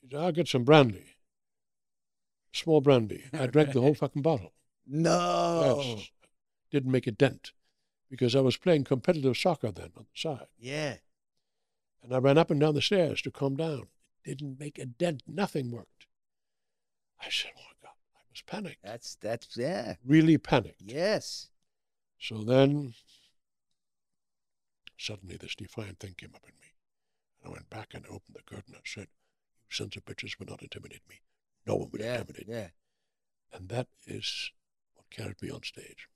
[0.00, 1.16] He said, I'll get some brandy.
[2.52, 3.24] Small brandy.
[3.32, 4.52] I drank the whole fucking bottle.
[4.86, 5.94] No.
[5.96, 6.10] Yes.
[6.70, 7.52] Didn't make a dent
[8.10, 10.46] because I was playing competitive soccer then on the side.
[10.58, 10.96] Yeah.
[12.02, 13.88] And I ran up and down the stairs to calm down.
[14.24, 15.22] It didn't make a dent.
[15.26, 16.06] Nothing worked.
[17.20, 18.82] I said, "Oh my God!" I was panicked.
[18.82, 19.94] That's that's yeah.
[20.04, 20.82] Really panicked.
[20.82, 21.48] Yes.
[22.18, 22.94] So then,
[24.98, 26.74] suddenly, this defiant thing came up in me.
[27.40, 29.08] And I went back and opened the curtain and said,
[29.68, 31.20] "You sons of bitches will not intimidate me.
[31.66, 32.20] No one will Yeah.
[32.20, 32.70] intimidate me." Yeah.
[33.52, 34.52] And that is
[34.94, 36.08] what carried me on stage.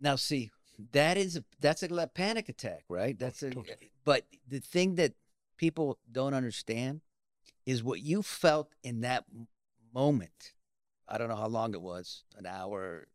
[0.00, 0.50] Now see,
[0.92, 3.16] that is a that's a panic attack, right?
[3.18, 3.90] Oh, that's a totally.
[4.04, 5.14] but the thing that
[5.56, 7.00] people don't understand
[7.64, 9.24] is what you felt in that
[9.94, 10.52] moment.
[11.08, 13.08] I don't know how long it was, an hour,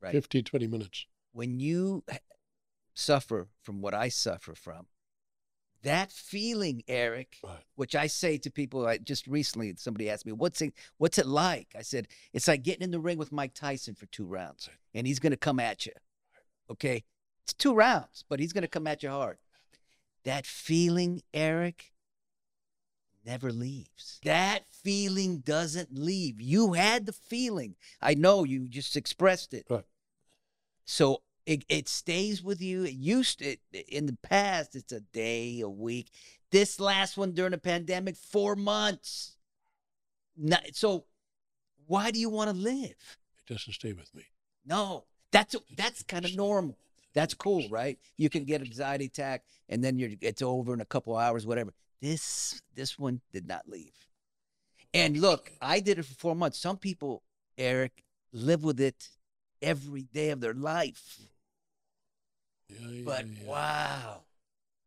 [0.00, 0.12] right?
[0.12, 1.06] 50, 20 minutes.
[1.32, 2.04] When you
[2.94, 4.86] suffer from what I suffer from,
[5.86, 7.64] that feeling, Eric, Right.
[7.76, 10.74] which I say to people, like just recently, somebody asked me, "What's it?
[10.98, 14.06] What's it like?" I said, "It's like getting in the ring with Mike Tyson for
[14.06, 15.92] two rounds, and he's going to come at you.
[16.68, 17.04] Okay,
[17.44, 19.38] it's two rounds, but he's going to come at you hard.
[20.24, 21.92] That feeling, Eric,
[23.24, 24.18] never leaves.
[24.24, 26.40] That feeling doesn't leave.
[26.40, 27.76] You had the feeling.
[28.00, 29.66] I know you just expressed it.
[29.70, 29.84] Right.
[30.84, 32.84] So it, it stays with you.
[32.84, 36.10] It used to, in the past, it's a day, a week.
[36.50, 39.36] This last one during the pandemic, four months.
[40.36, 41.04] Not, so
[41.86, 42.96] why do you want to live?
[43.48, 44.24] It doesn't stay with me.
[44.66, 46.76] No, that's that's kind of normal.
[47.14, 47.98] That's cool, right?
[48.16, 51.72] You can get anxiety attack, and then you're it's over in a couple hours, whatever.
[52.02, 53.94] This this one did not leave.
[54.92, 56.58] And look, I did it for four months.
[56.58, 57.22] Some people,
[57.56, 59.08] Eric, live with it
[59.62, 61.20] every day of their life.
[62.68, 63.46] Yeah, yeah, But yeah.
[63.46, 64.20] wow,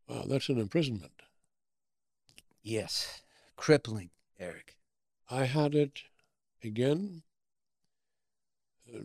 [0.08, 1.22] Wow, that's an imprisonment.
[2.62, 3.22] yes,
[3.56, 4.76] crippling, Eric.
[5.30, 6.02] I had it
[6.64, 7.24] again
[8.94, 9.02] uh,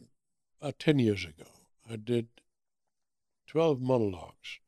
[0.60, 1.44] about 10 years ago.
[1.88, 2.28] I did
[3.46, 4.58] 12 monologues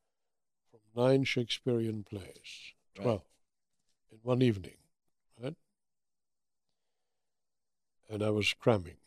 [0.71, 2.73] from nine Shakespearean plays.
[2.97, 3.03] Right.
[3.05, 3.23] 12
[4.13, 4.77] in one evening,
[5.43, 5.57] right?
[8.09, 8.99] And I was cramming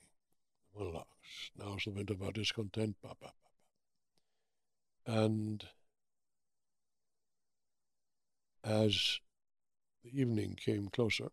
[0.77, 1.05] monologues.
[1.57, 3.48] Now's the winter our discontent, blah, blah, blah.
[5.09, 5.65] And
[8.63, 9.19] as
[10.03, 11.31] the evening came closer,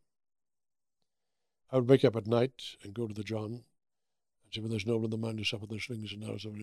[1.70, 3.64] I would wake up at night and go to the John and
[4.50, 6.54] say, well, there's no one in the mind to suffer the slings and arrows of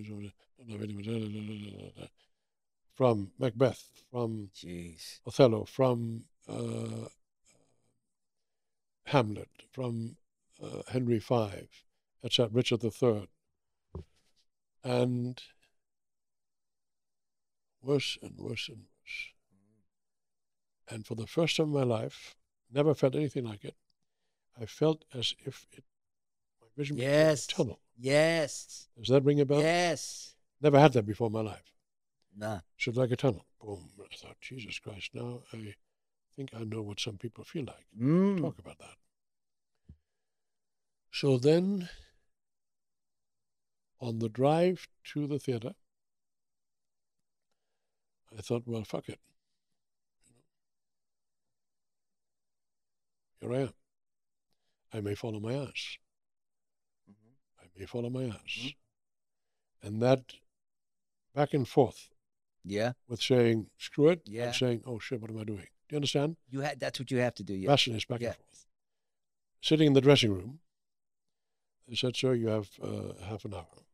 [2.95, 5.19] from Macbeth, from Jeez.
[5.27, 7.09] Othello, from uh,
[9.05, 10.15] Hamlet, from
[10.63, 11.67] uh, Henry V,
[12.23, 13.27] etc., Richard III.
[14.83, 15.39] And
[17.83, 19.33] worse and worse and worse.
[20.89, 22.35] And for the first time in my life,
[22.71, 23.75] never felt anything like it.
[24.59, 25.83] I felt as if it,
[26.61, 27.45] my vision became Yes.
[27.45, 27.79] a tunnel.
[27.97, 28.87] Yes.
[28.97, 29.61] Does that ring a bell?
[29.61, 30.35] Yes.
[30.61, 31.73] Never had that before in my life.
[32.35, 32.59] Nah.
[32.77, 33.45] So it's like a tunnel.
[33.61, 33.89] Boom.
[33.99, 35.75] I thought, Jesus Christ, now I
[36.35, 37.85] think I know what some people feel like.
[37.99, 38.39] Mm.
[38.41, 38.95] Talk about that.
[41.11, 41.89] So then,
[43.99, 45.73] on the drive to the theater,
[48.37, 49.19] I thought, well, fuck it.
[53.39, 53.73] Here I am.
[54.93, 55.97] I may follow my ass.
[57.09, 57.35] Mhm.
[57.61, 58.57] I may follow my ass.
[58.57, 58.75] Mhm.
[59.81, 60.35] And that
[61.33, 62.09] back and forth
[62.63, 62.93] Yeah.
[63.07, 64.47] with saying, screw it, Yeah.
[64.47, 65.67] and saying, oh shit, what am I doing?
[65.87, 66.37] Do you understand?
[66.47, 67.53] You had that's what you have to do.
[67.53, 67.67] Yeah.
[67.71, 68.29] Vacillates back Yeah.
[68.29, 68.67] and forth.
[69.61, 70.61] Sitting in the dressing room,
[71.87, 73.85] they said, sir, you have uh, half an hour.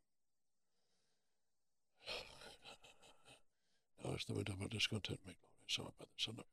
[4.02, 5.36] The winter of our discontent, make
[5.78, 6.46] no by the sun of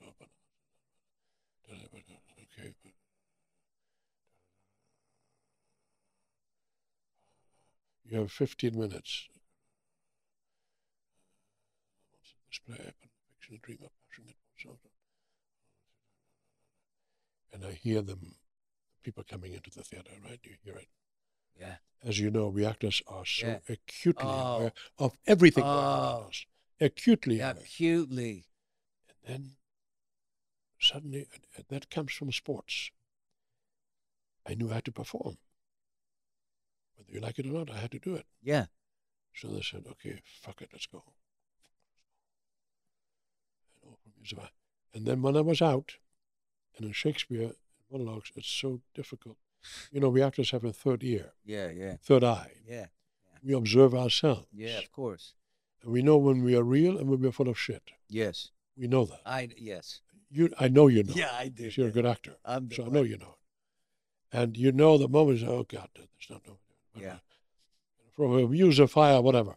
[0.00, 0.28] your flowers.
[1.68, 2.72] Okay.
[2.78, 2.92] but- uh,
[8.04, 9.28] You have 15 minutes.
[9.34, 9.38] Uh,
[12.50, 14.78] Display happen, fiction, dream of passion, so-
[17.52, 18.36] And I hear them,
[19.02, 20.40] people coming into the theater, right?
[20.44, 20.88] You hear it.
[21.58, 21.76] Yeah.
[22.02, 23.60] As you know, we actors are so Yeah.
[23.68, 24.56] acutely Oh.
[24.56, 25.68] aware of everything Oh.
[25.68, 26.46] around us.
[26.80, 27.52] Acutely Yeah.
[27.52, 27.62] aware.
[27.64, 28.46] Acutely.
[29.08, 29.56] And then
[30.80, 31.28] suddenly,
[31.68, 32.90] that comes from sports.
[34.44, 35.38] I knew I had to perform.
[36.94, 38.26] Whether you like it or not, I had to do it.
[38.40, 38.66] Yeah.
[39.34, 41.04] So they said, okay, fuck it, let's go.
[43.82, 44.38] And, open music.
[44.92, 45.98] and then when I was out,
[46.76, 47.52] and in Shakespeare
[47.90, 49.38] monologues, it's so difficult.
[49.90, 51.70] You know, we actors have a third ear, Yeah.
[51.70, 51.96] Yeah.
[52.02, 52.52] third eye.
[52.66, 52.86] Yeah.
[53.42, 54.46] We observe ourselves.
[54.52, 54.78] Yeah.
[54.78, 55.34] Of course.
[55.82, 57.90] And we know when we are real and when we're full of shit.
[58.08, 58.50] Yes.
[58.76, 59.20] We know that.
[59.26, 60.00] I yes.
[60.30, 61.12] You, I know you know.
[61.14, 61.70] Yeah, I do.
[61.74, 62.36] You're a good actor.
[62.44, 63.36] I'm So I know you know.
[64.32, 66.58] And you know the moment, oh God, there's not no.
[66.94, 67.14] Yeah.
[67.14, 67.18] Uh,
[68.16, 69.56] from a views of fire, whatever.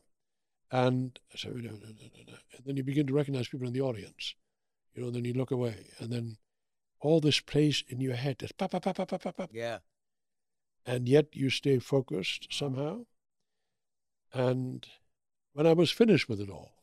[0.72, 4.36] And so, oh, and then you begin to recognize people in the audience.
[4.94, 6.38] You know, then you look away, and then
[7.00, 8.44] all this plays in your head.
[8.58, 9.50] Pop, pop, pop, pop, pop, pop.
[9.54, 9.78] Yeah.
[10.86, 13.06] And yet you stay focused somehow.
[14.34, 14.86] And
[15.54, 16.74] when I was finished with it all,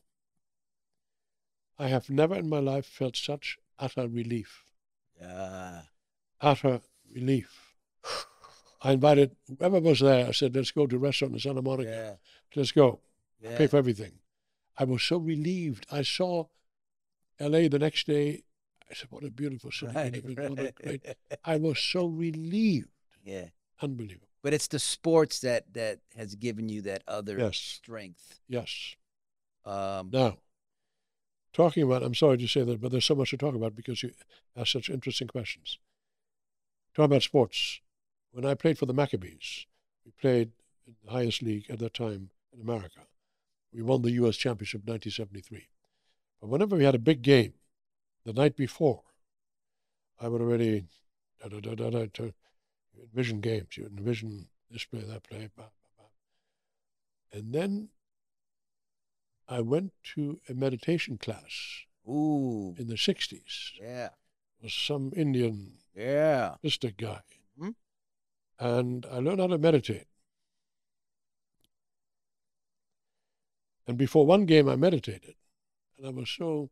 [1.79, 4.65] I have never in my life felt such utter relief.
[5.19, 5.81] Yeah.
[6.41, 6.81] Utter
[7.13, 7.75] relief.
[8.81, 10.27] I invited whoever was there.
[10.27, 11.89] I said, let's go to a restaurant in Santa Monica.
[11.89, 12.15] Yeah.
[12.55, 12.99] Let's go.
[13.41, 13.57] Yeah.
[13.57, 14.19] Pay for everything.
[14.77, 15.85] I was so relieved.
[15.91, 16.47] I saw
[17.39, 18.43] LA the next day.
[18.89, 19.93] I said, what a beautiful city.
[19.93, 21.15] Right, right.
[21.45, 22.89] I was so relieved.
[23.23, 23.45] Yeah.
[23.81, 24.27] Unbelievable.
[24.41, 27.57] But it's the sports that that has given you that other Yes.
[27.57, 28.39] strength.
[28.47, 28.95] Yes.
[29.65, 30.39] Um, Now,
[31.53, 34.03] talking about, I'm sorry to say that, but there's so much to talk about because
[34.03, 34.13] you
[34.55, 35.79] ask such interesting questions.
[36.93, 37.79] Talk about sports.
[38.31, 39.65] When I played for the Maccabees,
[40.05, 40.51] we played
[40.85, 43.07] in the highest league at that time in America.
[43.71, 44.35] We won the U.S.
[44.37, 45.69] Championship in 1973.
[46.41, 47.53] But whenever we had a big game,
[48.25, 49.03] the night before,
[50.19, 50.85] I would already
[51.41, 52.05] da, da, da,
[52.95, 53.77] da, envision games.
[53.77, 57.39] You envision this play, that play, blah, blah, blah.
[57.39, 57.89] and then
[59.47, 62.75] I went to a meditation class ooh.
[62.77, 63.73] in the 60s.
[63.79, 64.09] Yeah.
[64.59, 66.55] It was some Indian Yeah.
[66.63, 67.21] mystic guy.
[67.59, 67.75] Mhm.
[68.59, 70.07] And I learned how to meditate.
[73.85, 75.35] And before one game, I meditated.
[75.97, 76.69] And I was so.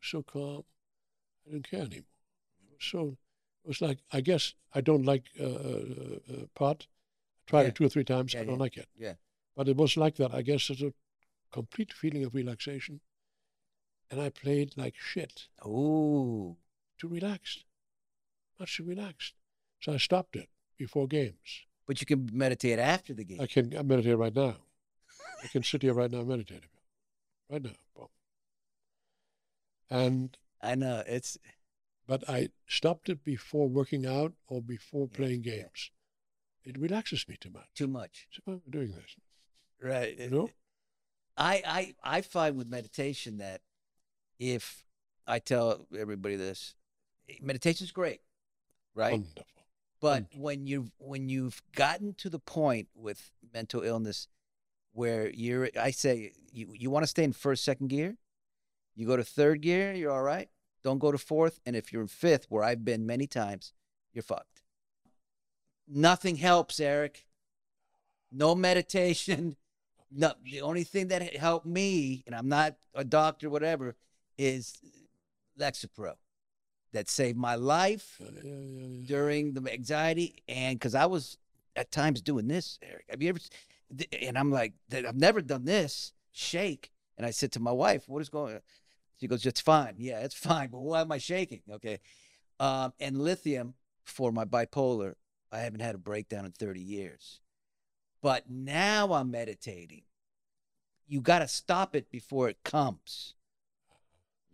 [0.00, 0.64] So calm.
[1.46, 2.04] I didn't care anymore.
[2.80, 3.16] So.
[3.64, 6.88] It was like, I guess I don't like uh, uh, uh, pot.
[7.46, 7.68] I tried Yeah.
[7.68, 8.34] it two or three times.
[8.34, 8.60] Yeah, I don't yeah.
[8.60, 8.88] like it.
[8.98, 9.14] Yeah.
[9.54, 10.34] But it was like that.
[10.34, 10.92] I guess it's a
[11.52, 13.00] complete feeling of relaxation.
[14.10, 16.56] And I played like shit Ooh.
[16.98, 17.64] too relaxed,
[18.58, 19.34] much too relaxed.
[19.78, 21.66] So I stopped it before games.
[21.86, 23.40] But you can meditate after the game.
[23.40, 24.56] I can I meditate right now.
[25.44, 26.64] I can sit here right now and meditate.
[27.48, 27.76] Right now.
[27.94, 28.08] Boom.
[29.88, 31.38] And I know it's
[32.06, 35.56] but I stopped it before working out or before Yeah, playing yeah.
[35.56, 35.90] games.
[36.64, 37.66] It relaxes me too much.
[37.74, 38.28] too much.
[38.30, 39.16] So I'm doing this.
[39.80, 40.16] Right.
[40.18, 40.50] You know?
[41.36, 41.62] I,
[42.04, 43.62] I I find with meditation that
[44.38, 44.84] if
[45.26, 46.74] I tell everybody this,
[47.40, 48.20] meditation's great,
[48.94, 49.12] right?
[49.12, 49.46] Wonderful.
[50.00, 54.28] But when you've when you've gotten to the point with mental illness
[54.92, 58.16] where you're I say you you want to stay in first second gear,
[58.94, 60.48] you go to third gear, you're all right.
[60.82, 63.72] Don't go to fourth, and if you're in fifth, where I've been many times,
[64.12, 64.62] you're fucked.
[65.88, 67.26] Nothing helps, Eric.
[68.30, 69.56] No meditation.
[70.14, 73.96] No, the only thing that helped me, and I'm not a doctor, whatever,
[74.36, 74.78] is
[75.58, 76.16] Lexapro.
[76.92, 78.20] That saved my life
[79.06, 81.38] during the anxiety and because I was
[81.74, 83.06] at times doing this, Eric.
[83.08, 83.38] Have you ever?
[84.20, 86.12] And I'm like, I've never done this.
[86.32, 86.90] Shake.
[87.16, 88.60] And I said to my wife, "What is going?" on?
[89.18, 89.94] She goes, "It's fine.
[89.98, 90.68] Yeah, it's fine.
[90.70, 92.00] But why am I shaking?" Okay.
[92.60, 95.14] Um, and lithium for my bipolar.
[95.50, 97.40] I haven't had a breakdown in 30 years,
[98.22, 100.02] but now I'm meditating.
[101.06, 103.34] You got to stop it before it comes.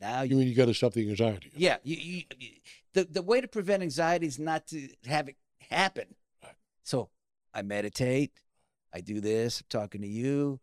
[0.00, 1.50] Now You mean you got to stop the anxiety?
[1.56, 2.50] yeah, you, you, you-
[2.94, 5.36] the the way to prevent anxiety is not to have it
[5.70, 6.14] happen.
[6.82, 7.10] So
[7.54, 8.32] I meditate.
[8.92, 9.60] I do this.
[9.60, 10.58] I'm talking to you.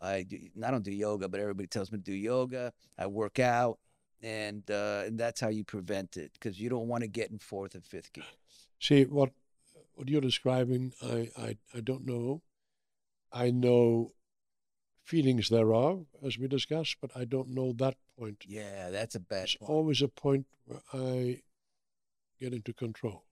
[0.00, 0.38] I do.
[0.64, 2.72] I don't do yoga, but everybody tells me to do yoga.
[2.96, 3.78] I work out,
[4.22, 7.38] and uh, and that's how you prevent it because you don't want to get in
[7.38, 8.24] fourth and fifth gear.
[8.80, 9.30] See what
[9.94, 10.92] what you're describing.
[11.02, 12.42] I I, I don't know.
[13.32, 14.12] I know
[15.04, 18.44] feelings thereof, as we discussed, but I don't know that point.
[18.46, 19.70] Yeah, that's a bad There's point.
[19.70, 21.42] always a point where I
[22.38, 23.24] get into control.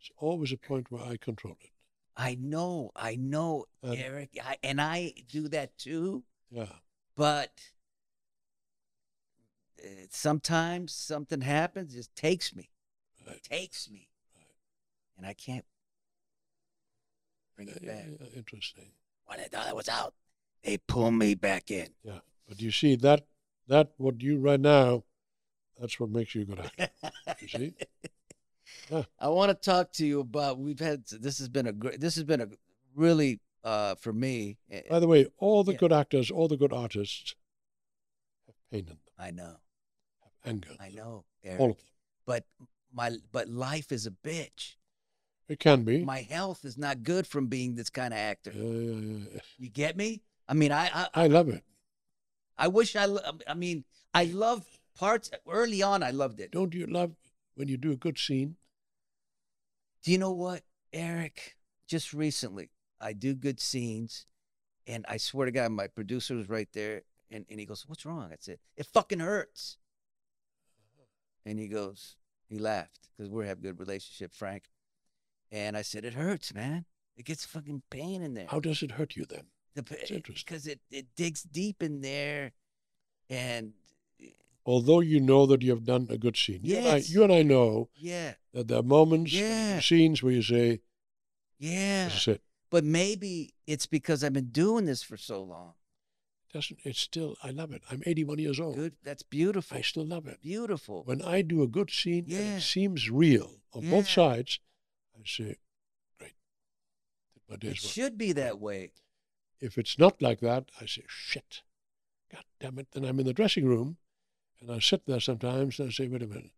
[0.00, 1.70] It's always a point where I control it.
[2.16, 6.24] I know, I know, And- Eric, I, and I do that too.
[6.50, 6.66] Yeah.
[7.16, 7.52] but
[9.82, 12.70] uh, sometimes something happens just takes me
[13.26, 13.42] Right.
[13.42, 14.08] takes me
[15.16, 15.64] and i can't
[17.54, 18.90] bring Yeah, it back yeah, interesting.
[19.26, 20.14] when i thought i was out
[20.64, 22.18] they pull me back in Yeah.
[22.48, 23.26] But you see that
[23.68, 25.04] that what you right now,
[25.78, 26.88] that's what makes you a good actor.
[27.40, 27.74] You see?
[28.90, 29.04] Yeah.
[29.18, 32.14] i want to talk to you about we've had this has been a great this
[32.16, 32.48] has been a
[32.94, 35.78] really uh for me eh, By the way, all the Yeah.
[35.78, 37.34] good actors, all the good artists
[38.46, 39.54] have pain in them, i know
[40.22, 40.70] have anger.
[40.80, 41.24] i know
[41.58, 41.86] All of them.
[42.26, 42.44] but
[42.92, 44.74] my but life is a bitch
[45.48, 46.04] It can be.
[46.04, 49.40] my health is not good from being this kind of actor yeah, yeah, yeah.
[49.58, 51.62] you get me i mean i i, I love it.
[52.58, 53.06] I wish I.
[53.48, 56.02] I mean, I love parts early on.
[56.02, 56.50] I loved it.
[56.50, 57.12] Don't you love
[57.54, 58.56] when you do a good scene?
[60.02, 61.56] Do you know what, Eric?
[61.90, 62.70] just recently,
[63.00, 64.26] I do good scenes,
[64.86, 68.06] and I swear to God, my producer was right there, and, and he goes, "What's
[68.06, 69.76] wrong?" I said, "It fucking hurts."
[71.44, 72.16] And he goes,
[72.48, 74.64] he laughed because we have a good relationship, Frank.
[75.50, 76.84] And I said, "It hurts, man.
[77.16, 79.46] It gets fucking pain in there." How does it hurt you then?
[79.74, 80.22] The interesting.
[80.46, 82.52] because it it digs deep in there,
[83.28, 83.72] and
[84.66, 87.10] Although you know that you have done a good scene, you, and, I, Yes.
[87.10, 89.80] you and I know yeah, that there are moments, Yeah.
[89.80, 90.80] scenes where you say,
[91.58, 92.04] yeah.
[92.08, 95.74] "This is it." But maybe it's because I've been doing this for so long.
[96.52, 97.36] Doesn't it's still?
[97.42, 97.82] I love it.
[97.90, 98.74] I'm 81 years old.
[98.76, 98.96] Good.
[99.02, 99.76] That's beautiful.
[99.76, 100.40] I still love it.
[100.42, 101.04] Beautiful.
[101.04, 104.58] When I do a good scene and it seems real on both sides,
[105.16, 105.56] I say,
[106.18, 106.34] "Great,
[107.48, 108.92] my It should be that way.
[109.60, 111.62] If it's not like that, I say, "Shit,
[112.32, 113.98] God damn it!" Then I'm in the dressing room,
[114.60, 116.52] and I sit there sometimes and I say, "Wait a minute,"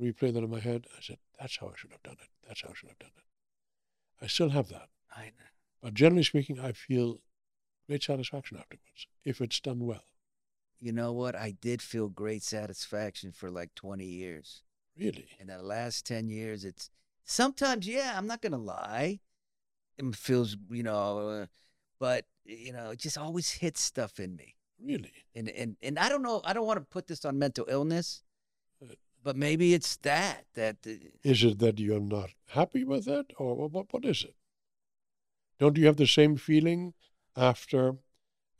[0.00, 0.86] replay that in my head.
[0.96, 2.28] I said, "That's how I should have done it.
[2.46, 3.24] That's how I should have done it."
[4.24, 4.88] I still have that.
[5.14, 5.50] I know.
[5.82, 7.20] But generally speaking, I feel
[7.86, 10.04] great satisfaction afterwards if it's done well.
[10.80, 11.34] You know what?
[11.34, 14.62] I did feel great satisfaction for like 20 years.
[14.96, 16.90] Really, In the last 10 years, it's
[17.24, 19.20] sometimes, yeah, I'm not going to lie.
[19.98, 21.46] It feels, you know, uh,
[21.98, 24.53] but, you know, it just always hits stuff in me.
[24.82, 25.12] Really.
[25.34, 28.22] And, and, and I don't know, I don't want to put this on mental illness,
[29.22, 30.90] but maybe it's that, that, uh,
[31.22, 33.86] Is it that you're not happy with it, or what?
[33.92, 34.34] What is it?
[35.58, 36.94] Don't you have the same feeling
[37.36, 37.96] after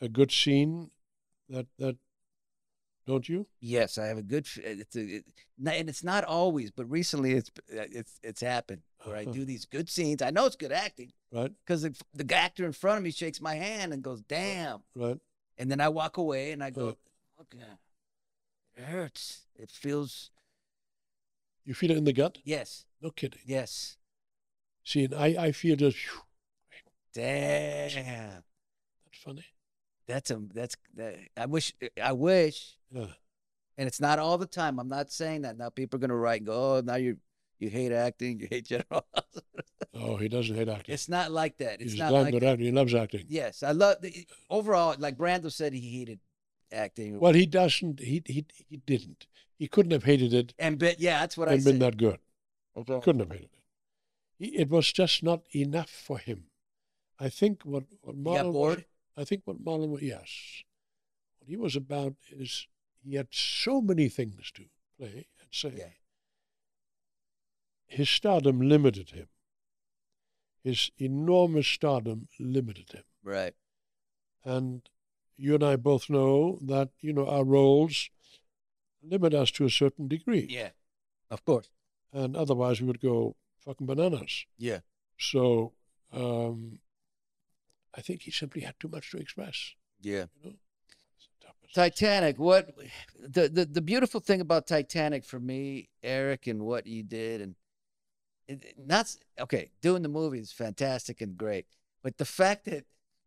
[0.01, 0.91] a good scene?
[1.49, 1.97] That that
[3.07, 3.47] don't you?
[3.61, 5.25] yes, I have a good, it's a, it,
[5.67, 9.33] and it's not always, but recently it's, uh, it's, it's happened where I Uh-huh.
[9.33, 10.23] do these good scenes.
[10.23, 13.41] I know it's good acting Right, because the, the actor in front of me shakes
[13.43, 14.81] my hand and goes, damn.
[14.95, 15.19] right.
[15.59, 16.99] And then I walk away and I go, Right.
[17.39, 17.77] "Fuck uh,
[18.77, 19.43] it hurts.
[19.57, 20.31] It feels,
[21.65, 22.39] You feel it in the gut?
[22.45, 23.41] yes, No kidding.
[23.47, 23.97] yes.
[24.85, 25.97] See, and I I feel just.
[27.15, 28.43] Damn.
[29.05, 29.45] that's funny.
[30.07, 33.07] That's a, that's, that, I wish, I wish, Yeah.
[33.79, 34.79] and it's not all the time.
[34.79, 35.57] I'm not saying that.
[35.57, 37.17] Now people are going to write and go, oh, now you,
[37.65, 39.05] you hate acting, you hate General.
[39.15, 39.43] Hospital."
[39.95, 40.93] Oh, he doesn't hate acting.
[40.95, 41.81] it's not like that.
[41.81, 42.43] It's He's not like that.
[42.43, 42.63] actor.
[42.63, 43.25] He loves acting.
[43.29, 44.95] Yes, I love the overall.
[44.99, 46.21] Like Brando said, he hated
[46.73, 47.19] acting.
[47.21, 48.01] Well, he doesn't.
[48.01, 49.27] He he he didn't.
[49.57, 52.19] He couldn't have hated it and but yeah, that's what I and been that good.
[52.77, 53.01] Okay.
[53.01, 53.61] Couldn't have hated it.
[54.37, 56.47] He, it was just not enough for him.
[57.21, 58.85] I think what what Marlon got was- bored.
[59.17, 60.65] I think what Marlon was, yes,
[61.39, 62.67] what he was about is
[63.05, 64.65] he had so many things to
[64.99, 65.73] play and say.
[65.77, 65.95] Yeah.
[67.87, 69.29] His stardom limited him.
[70.63, 73.05] His enormous stardom limited him.
[73.23, 73.55] Right.
[74.45, 74.83] And
[75.37, 78.11] you and I both know that, you know, our roles
[79.03, 80.47] limit us to a certain degree.
[80.49, 80.71] Yeah.
[81.31, 81.69] Of course.
[82.13, 84.47] And otherwise we would go fucking bananas.
[84.57, 84.81] Yeah.
[85.19, 85.73] So
[86.13, 86.79] um,
[87.95, 89.75] I think he simply had too much to express.
[90.01, 90.27] Yeah.
[90.43, 90.57] You know?
[91.17, 92.39] It's a tough- Titanic.
[92.39, 92.75] What
[93.19, 97.55] the, the the beautiful thing about Titanic for me, Eric, and what you did, and
[98.77, 99.71] not okay.
[99.81, 101.67] Doing the movie is fantastic and great,
[102.03, 102.85] but the fact that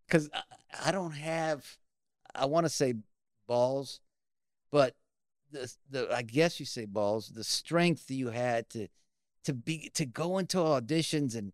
[0.08, 1.78] because I, I don't have,
[2.34, 2.96] I want to say
[3.48, 4.00] balls,
[4.72, 4.96] but
[5.52, 7.30] the the I guess you say balls.
[7.30, 8.88] The strength you had to
[9.46, 11.54] to be to go into auditions and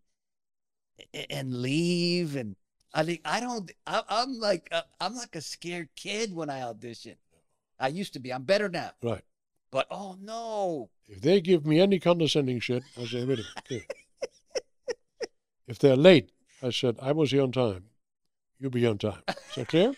[1.30, 2.56] and leave and
[2.94, 3.70] I think I don't.
[3.86, 7.16] I, I'm like I'm like a scared kid when I audition.
[7.78, 8.32] I used to be.
[8.32, 8.92] I'm better now.
[9.02, 9.24] Right.
[9.74, 13.92] But oh no, If they give me any condescending shit, I say, wait a minute.
[15.66, 16.30] if they're late,
[16.62, 17.86] I said, I was here on time.
[18.60, 19.24] You'll be on time.
[19.28, 19.92] Is that clear?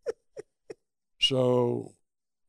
[1.20, 1.92] so,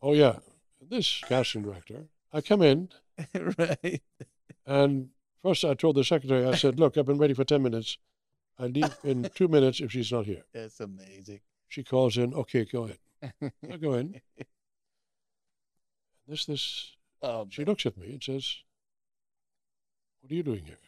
[0.01, 0.37] oh yeah,
[0.79, 2.87] this casting director, I come in
[3.59, 4.01] right?
[4.65, 5.09] and
[5.41, 7.97] first I told the secretary, I said, look, I've been waiting for 10 minutes.
[8.57, 10.43] I leave in two minutes if she's not here.
[10.53, 11.41] That's amazing.
[11.67, 13.51] She calls in, okay, go in.
[13.69, 14.21] I go in.
[16.27, 18.57] This, this, Oh, She looks at me and says,
[20.21, 20.79] What are you doing here?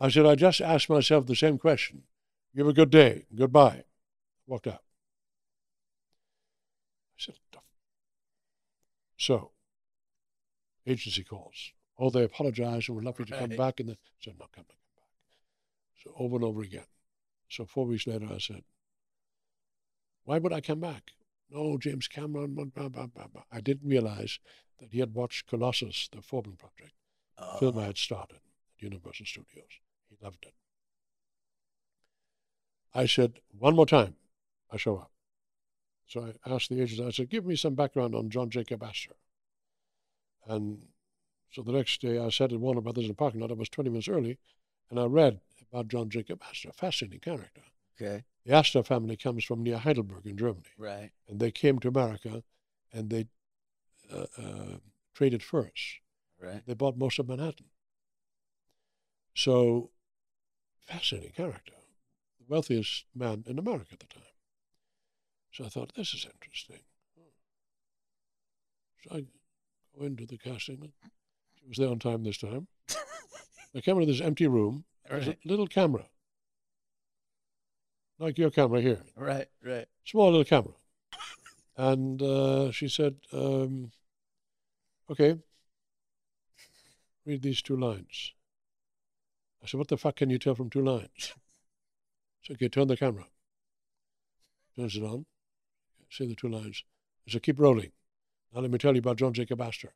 [0.00, 2.04] I said, I just asked myself the same question.
[2.54, 3.26] You have a good day.
[3.34, 3.84] Goodbye.
[4.46, 4.82] Walked out.
[7.18, 7.58] I said, "The
[9.18, 9.50] So,
[10.86, 11.72] agency calls.
[11.98, 13.58] Oh, they apologize and would love you to come Right.
[13.58, 13.80] back.
[13.80, 15.08] And then I said, No, come come back.
[16.02, 16.86] So, over and over again.
[17.48, 18.64] So, four weeks later, I said,
[20.24, 21.12] Why would I come back?
[21.50, 22.54] No, James Cameron.
[22.54, 23.26] Blah, blah, blah.
[23.52, 24.38] I didn't realize
[24.80, 26.94] that he had watched Colossus, the Forbin Project,
[27.38, 27.86] oh, film I ah.
[27.86, 29.80] had started at Universal Studios.
[30.08, 30.54] He loved it.
[32.94, 34.16] I said, one more time,
[34.70, 35.10] I show up.
[36.06, 39.16] So I asked the agent, I said, give me some background on John Jacob Astor.
[40.46, 40.86] And
[41.50, 43.50] so the next day I sat at Warner Brothers in the parking lot.
[43.50, 44.38] I was 20 minutes early.
[44.90, 45.40] and I read
[45.70, 47.62] about John Jacob Astor, fascinating character.
[48.00, 48.24] Okay.
[48.44, 51.10] The Astor family comes from near Heidelberg in Germany, Right.
[51.28, 52.44] and they came to America,
[52.92, 53.26] and they
[54.12, 54.76] uh, uh,
[55.14, 55.96] traded furs.
[56.40, 56.62] Right.
[56.66, 57.66] They bought most of Manhattan.
[59.34, 59.90] So,
[60.80, 61.72] fascinating character,
[62.38, 64.22] the wealthiest man in America at the time.
[65.52, 66.80] So I thought, this is interesting.
[69.02, 69.24] So I
[69.98, 70.92] go into the casting.
[71.58, 72.68] She was there on time this time.
[73.74, 74.84] I came into this empty room.
[75.08, 76.06] There's a little camera,
[78.18, 79.46] like your camera here, Right.
[79.64, 79.86] Right.
[80.04, 80.74] small little camera.
[81.76, 83.90] And uh, she said, um,
[85.10, 85.36] okay,
[87.26, 88.32] read these two lines.
[89.62, 91.34] I said, what the fuck can you tell from two lines?
[92.42, 93.26] So, okay, turn the camera.
[94.78, 95.26] Turns it on.
[96.10, 96.84] Say the two lines.
[97.28, 97.92] I said, keep rolling.
[98.54, 99.92] Now let me tell you about John Jacob Astor.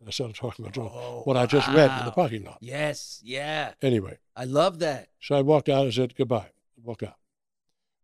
[0.00, 2.58] And I started talking about John, Oh, what I just read in the parking lot.
[2.60, 3.20] Yes.
[3.22, 3.72] Yeah.
[3.80, 5.08] Anyway, I love that.
[5.20, 6.48] so I walked out and said goodbye.
[6.48, 7.14] I walked out.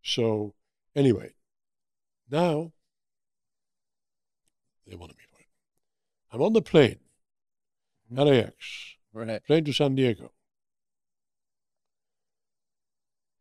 [0.03, 0.55] So
[0.95, 1.35] anyway,
[2.31, 2.73] now
[4.87, 5.47] they wanted me for it.
[6.33, 7.01] I'm on the plane,
[8.13, 8.23] mm-hmm.
[8.23, 9.45] LAX, Right.
[9.45, 10.33] plane to San Diego.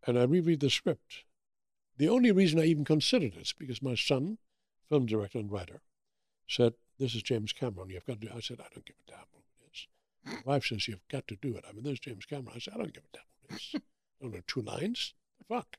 [0.05, 1.25] And I reread the script.
[1.97, 4.37] The only reason I even considered it is because my son,
[4.87, 5.81] film director and writer,
[6.47, 7.89] said, This is James Cameron.
[7.89, 9.87] You've got to do I said, I don't give a damn who it is.
[10.45, 11.65] My wife says, You've got to do it.
[11.67, 12.53] I mean, there's James Cameron.
[12.55, 13.69] I said, I don't give a damn who it is.
[13.75, 15.13] I don't know, two lines?
[15.49, 15.77] Fuck.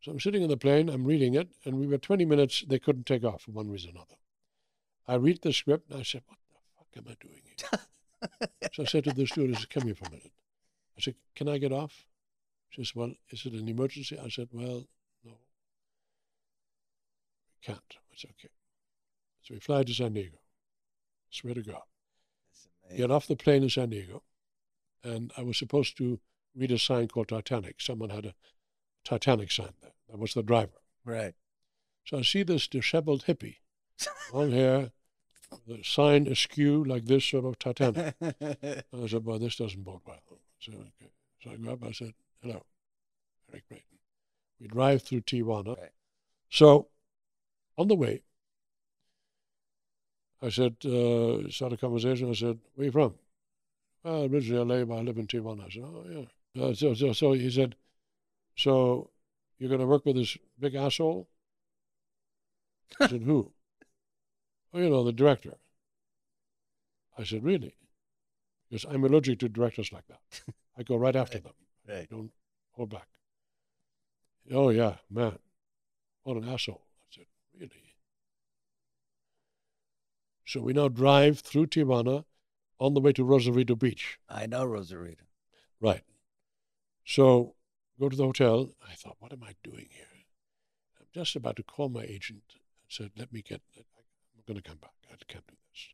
[0.00, 2.78] So I'm sitting in the plane, I'm reading it, and we were 20 minutes, they
[2.78, 4.14] couldn't take off for one reason or another.
[5.06, 8.70] I read the script, and I said, What the fuck am I doing here?
[8.72, 10.32] so I said to the stewardess, Come here for a minute.
[10.96, 12.06] I said, Can I get off?
[12.68, 14.18] She says, Well, is it an emergency?
[14.18, 14.84] I said, Well,
[15.24, 15.32] no.
[17.54, 17.96] We can't.
[18.12, 18.50] It's Okay.
[19.42, 20.38] So we fly to San Diego.
[21.30, 21.82] Swear to God.
[22.96, 24.22] Get off the plane in San Diego.
[25.02, 26.20] And I was supposed to
[26.54, 27.80] read a sign called Titanic.
[27.80, 28.34] Someone had a
[29.08, 29.92] Titanic sign there.
[30.10, 30.82] That was the driver.
[31.02, 31.34] Right.
[32.04, 33.56] So I see this disheveled hippie,
[34.34, 34.90] long hair,
[35.66, 38.14] the sign askew like this, sort of Titanic.
[38.22, 40.20] I said, Well, this doesn't bode well.
[40.60, 41.10] So, okay.
[41.42, 42.62] so I go up, I said, Hello,
[43.50, 43.98] Eric Braeden.
[44.60, 45.78] We drive through Tijuana.
[45.78, 45.90] Right.
[46.50, 46.88] So
[47.78, 48.22] on the way,
[50.42, 52.28] I said, uh, start a conversation.
[52.28, 53.14] I said, Where you from?
[54.04, 55.66] Well, originally LA, but I live in Tijuana.
[55.66, 56.62] I said, Oh, yeah.
[56.62, 57.74] Uh, so, so, so he said,
[58.58, 59.10] So
[59.58, 61.28] you're going to work with this big asshole?
[63.00, 63.52] I said, Who?
[64.74, 65.54] Oh, you know, the director.
[67.16, 67.76] I said, Really?
[68.68, 70.20] Because I'm allergic to directors like that.
[70.76, 71.52] I go right after them.
[71.88, 72.10] Right.
[72.10, 72.32] Don't
[72.72, 73.06] hold back.
[74.52, 75.38] Oh, yeah, man.
[76.24, 76.82] What an asshole.
[76.82, 77.70] I said, Really?
[80.44, 82.24] So we now drive through Tijuana
[82.80, 84.18] on the way to Rosarito Beach.
[84.28, 85.24] I know Rosarito.
[85.80, 86.02] Right.
[87.04, 87.54] So
[87.98, 88.70] go to the hotel.
[88.88, 90.06] I thought, what am I doing here?
[90.98, 94.68] I'm just about to call my agent and said, let me get, I'm going to
[94.68, 94.92] come back.
[95.10, 95.88] I can't do this.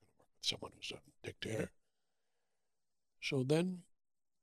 [0.00, 1.70] I'm going to work with someone who's a dictator.
[3.22, 3.82] So then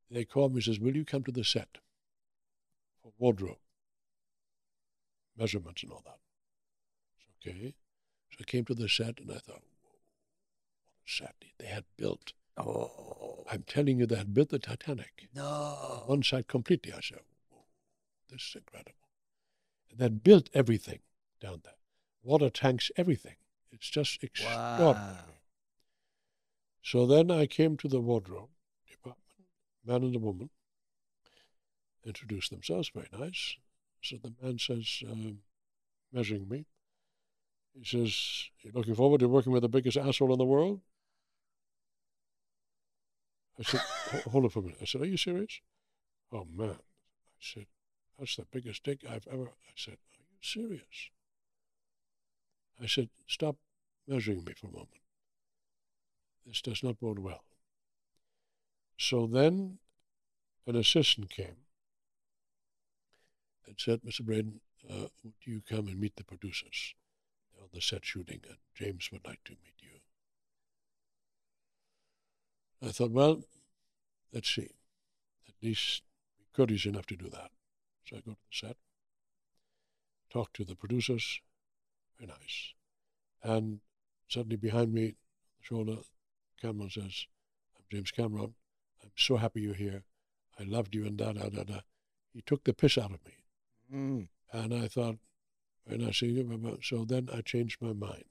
[0.09, 1.77] they called me and says, will you come to the set
[3.01, 3.57] for wardrobe,
[5.37, 6.19] measurements and all that?
[7.47, 7.73] Okay.
[8.31, 9.99] So I came to the set and I thought, whoa,
[10.93, 12.33] what a set they had built.
[12.57, 16.03] Oh I'm telling you, they had built the Titanic no!
[16.05, 16.93] one side completely.
[16.93, 17.63] I said, Whoa,
[18.29, 18.93] this is incredible.
[19.89, 20.99] And then built everything
[21.41, 21.73] down there
[22.23, 23.35] water tanks, everything.
[23.71, 24.93] It's just extraordinary.
[24.93, 25.17] Wow.
[26.83, 28.49] So then I came to the wardrobe
[28.89, 29.47] department,
[29.85, 30.49] man and a woman,
[32.05, 33.55] introduced themselves, very nice.
[34.01, 35.39] So the man says, um,
[36.11, 36.65] measuring me,
[37.73, 40.81] he says, You looking forward to working with the biggest asshole in the world?
[43.59, 43.81] I said,
[44.31, 44.77] Hold up for a minute.
[44.81, 45.61] I said, Are you serious?
[46.31, 46.77] Oh, man.
[46.79, 47.65] I said,
[48.17, 49.45] That's the biggest dick I've ever.
[49.45, 51.09] I said, Are you serious?
[52.81, 53.57] I said, Stop
[54.07, 54.89] measuring me for a moment.
[56.45, 57.43] This does not bode well.
[58.97, 59.79] So then
[60.67, 61.57] an assistant came
[63.67, 64.21] and said, Mr.
[64.21, 66.93] Braeden, uh, would you come and meet the producers?
[67.61, 69.99] On the set shooting, and James would like to meet you.
[72.83, 73.43] I thought, well,
[74.33, 74.69] let's see.
[75.47, 76.03] At least
[76.39, 77.51] be courteous enough to do that.
[78.05, 78.77] So I go to the set,
[80.31, 81.41] talk to the producers,
[82.17, 82.73] very nice.
[83.43, 83.79] And
[84.27, 85.15] suddenly behind me,
[85.61, 85.97] shoulder,
[86.61, 87.27] Cameron says,
[87.77, 88.53] I'm James Cameron.
[89.03, 90.03] I'm so happy you're here.
[90.59, 91.79] I loved you and da da da da.
[92.33, 93.33] He took the piss out of me.
[93.93, 94.27] Mm.
[94.53, 95.17] And I thought,
[95.87, 96.43] very nice seeing you.
[96.43, 96.75] blah, blah.
[96.83, 98.25] So then I changed my mind.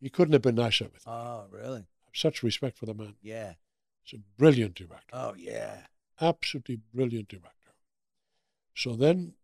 [0.00, 1.12] He couldn't have been nicer with me.
[1.12, 1.86] I Oh, really?
[2.16, 3.14] Such respect for the man.
[3.22, 3.54] Yeah.
[4.02, 5.78] He's a brilliant director, Oh yeah.
[6.20, 7.50] absolutely brilliant director.
[8.74, 9.34] So then,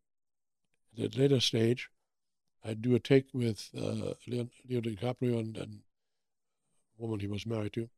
[0.98, 1.88] at a later stage,
[2.64, 5.80] I do a take with uh, Leo, Leo DiCaprio and, and
[6.96, 7.88] woman he was married to.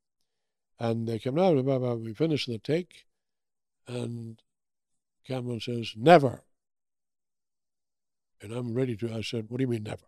[0.79, 3.05] And they came out, blah, blah, we finished the take,
[3.87, 4.41] and
[5.27, 6.43] Cameron says, Never.
[8.41, 9.13] And I'm ready to.
[9.13, 10.07] I said, What do you mean, never?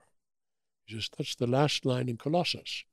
[0.85, 2.85] He says, That's the last line in Colossus,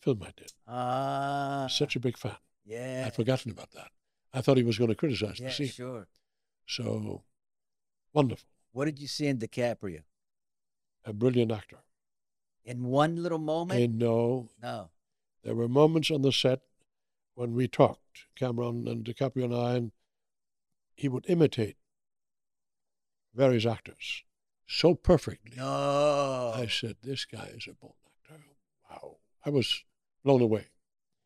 [0.00, 0.52] film I did.
[0.66, 1.66] Ah.
[1.70, 2.36] Such a big fan.
[2.64, 3.04] yeah.
[3.06, 3.90] I'd forgotten about that.
[4.32, 5.68] I thought he was going to criticize yeah, the scene.
[5.68, 6.08] sure.
[6.66, 7.22] So
[8.12, 8.48] wonderful.
[8.72, 10.02] What did you see in DiCaprio?
[11.04, 11.78] A brilliant actor.
[12.64, 13.80] In one little moment?
[13.80, 14.90] I know no.
[15.42, 16.60] there were moments on the set
[17.34, 19.92] when we talked, Cameron and DiCaprio and I, and
[20.94, 21.76] he would imitate
[23.34, 24.24] various actors
[24.66, 25.52] so perfectly.
[25.56, 26.52] No.
[26.54, 27.94] I said, This guy is a born
[28.30, 28.42] actor.
[28.90, 29.16] Wow.
[29.46, 29.84] I was
[30.28, 30.66] blown away.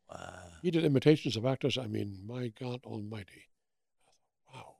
[0.09, 0.39] Wow.
[0.61, 1.77] He did imitations of actors.
[1.77, 3.49] I mean, my God Almighty.
[4.53, 4.75] Wow,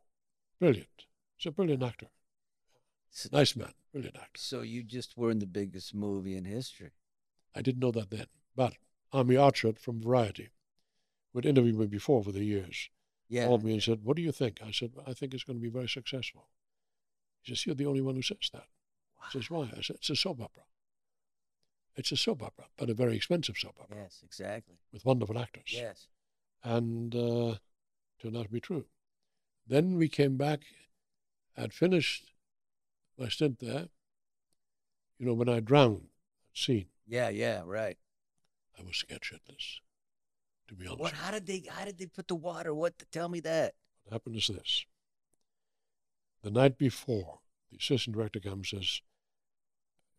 [0.59, 1.05] brilliant.
[1.35, 2.07] He's a brilliant actor.
[3.11, 4.39] So, Nice man, brilliant actor.
[4.39, 6.91] so you just were in the biggest movie in history.
[7.53, 8.27] I didn't know that then.
[8.55, 8.75] But
[9.11, 10.49] Army Archerd from Variety,
[11.33, 12.89] who had interviewed me before over the years,
[13.27, 13.45] Yeah.
[13.47, 14.61] called me and said, What do you think?
[14.65, 16.47] I said, I think it's going to be very successful.
[17.41, 18.67] He says, You're the only one who says that.
[19.25, 19.63] He says, Why?
[19.77, 20.63] I said, It's a soap opera.
[21.95, 24.75] It's a soap opera, but a very expensive soap opera Yes, exactly.
[24.91, 25.71] with wonderful actors.
[25.71, 26.07] Yes.
[26.63, 27.55] and uh,
[28.21, 28.85] turned out to be true.
[29.67, 30.61] Then we came back,
[31.55, 32.31] had finished
[33.17, 33.89] my stint there.
[35.19, 36.07] You know, when I drowned,
[36.47, 37.97] that scene, Yeah, yeah, right.
[38.77, 39.79] I was scared shitless.
[40.69, 41.13] To be honest, What?
[41.13, 41.63] How did they?
[41.69, 42.73] How did they put the water?
[42.73, 42.93] What?
[43.11, 43.75] Tell me that.
[44.03, 44.85] what happened is this:
[46.41, 47.39] the night before,
[47.69, 49.01] the assistant director comes and says,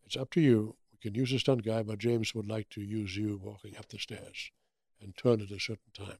[0.05, 0.77] "It's up to you.
[1.05, 3.99] Can use a stunt guy, but James would like to use you walking up the
[3.99, 4.49] stairs
[4.99, 6.17] and turn at a certain time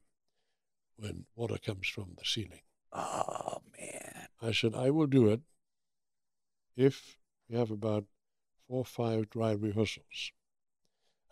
[0.94, 2.60] when water comes from the ceiling."
[2.92, 4.28] Oh man.
[4.40, 5.40] I said, I will do it
[6.76, 7.18] if
[7.48, 8.04] we have about
[8.68, 10.30] four or five dry rehearsals.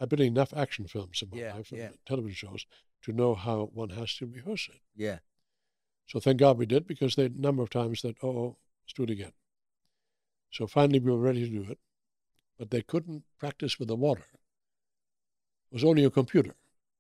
[0.00, 1.90] I've been in enough action films in my Yeah, life and yeah.
[2.06, 2.66] television shows
[3.02, 4.80] to know how one has to rehearse it.
[4.96, 5.20] Yeah.
[6.06, 8.94] So thank God we did because there a number of times that, oh, oh, let's
[8.94, 9.34] do it again.
[10.50, 11.78] So finally we were ready to do it,
[12.58, 14.26] but they couldn't practice with the water.
[15.70, 16.54] It was only a computer.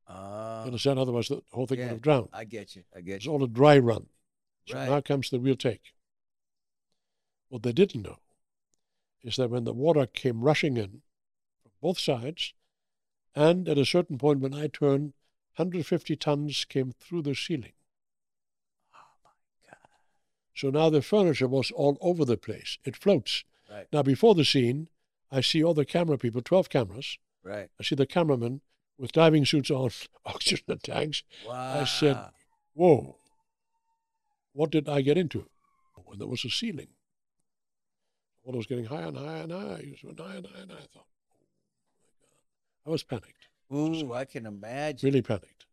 [0.06, 0.60] Ah.
[0.60, 0.98] You Oh, understand?
[0.98, 1.86] Otherwise the whole thing Yeah.
[1.86, 2.28] would have drowned.
[2.32, 2.84] I get you.
[2.94, 3.32] I It get was you.
[3.32, 4.08] all a dry run.
[4.66, 4.88] So Right.
[4.88, 5.94] now comes the real take.
[7.48, 8.20] What they didn't know
[9.22, 11.02] is that when the water came rushing in
[11.62, 12.52] from both sides,
[13.34, 15.14] and at a certain point when I turned,
[15.56, 17.74] 150 tons came through the ceiling.
[18.94, 19.30] Oh my
[19.68, 19.78] God.
[20.54, 22.78] So now the furniture was all over the place.
[22.84, 23.44] It floats.
[23.70, 23.86] Right.
[23.92, 24.88] Now, before the scene,
[25.36, 27.18] I see all the camera people, 12 cameras.
[27.42, 27.68] Right.
[27.78, 28.60] I see the cameraman
[28.98, 29.90] with diving suits on,
[30.26, 31.22] oxygen tanks.
[31.46, 31.80] Wow.
[31.80, 32.18] I said,
[32.74, 33.16] Whoa,
[34.52, 35.46] what did I get into?
[36.10, 36.88] And there was a ceiling.
[38.44, 39.78] Water was getting higher and higher and higher.
[39.80, 40.80] It went higher and higher and higher.
[40.80, 41.36] I thought, oh my
[42.84, 42.86] God.
[42.86, 45.06] I was panicked, Ooh, I can imagine.
[45.06, 45.64] really panicked.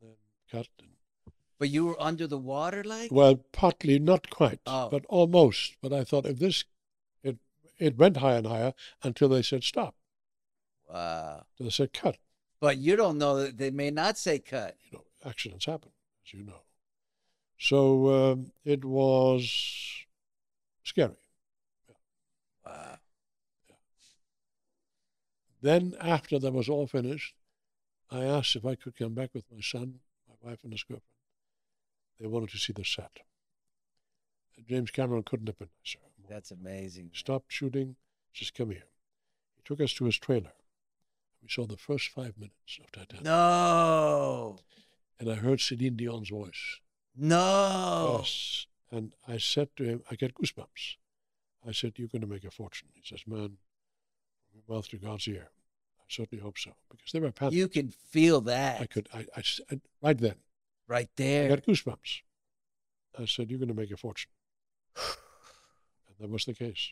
[0.00, 0.16] And then
[0.50, 0.68] cut.
[0.80, 0.88] And,
[1.58, 3.12] But you were under the water, like?
[3.12, 4.88] well, partly, not quite, Oh.
[4.90, 5.76] but almost.
[5.82, 6.64] But I thought if this,
[7.82, 9.94] it, went higher and higher until they said stop.
[10.88, 11.44] Wow.
[11.56, 12.16] So they said cut.
[12.60, 14.76] But you don't know that they may not say cut.
[14.90, 15.90] You know, accidents happen,
[16.24, 16.62] as you know.
[17.58, 20.04] So um, it was
[20.84, 21.16] scary.
[22.64, 22.98] Wow.
[25.60, 27.34] Then, after that was all finished,
[28.10, 31.02] I asked if I could come back with my son, my wife, and his girlfriend.
[32.20, 33.20] They wanted to see the set.
[34.68, 35.98] James Cameron couldn't have been nicer.
[36.28, 37.10] That's amazing.
[37.14, 37.96] Stopped shooting,
[38.32, 38.84] just come here.
[39.56, 40.52] He took us to his trailer.
[41.42, 43.24] We saw the first five minutes of Titanic.
[43.24, 44.58] No.
[45.18, 46.80] And I heard Celine Dion's voice.
[47.16, 48.18] No.
[48.20, 48.66] Yes.
[48.90, 50.96] And I said to him, I get goosebumps.
[51.66, 52.88] I said, You're going to make a fortune.
[52.94, 53.56] He says, Man,
[54.50, 55.48] from your mouth to God's ear.
[55.98, 56.72] I certainly hope so.
[56.90, 57.54] Because they were panicked.
[57.56, 60.34] You can feel that I could, I, I I- right then,
[60.86, 61.46] right there.
[61.46, 62.20] I got goosebumps.
[63.18, 64.30] I said, You're going to make a fortune.
[66.22, 66.90] And that was the case.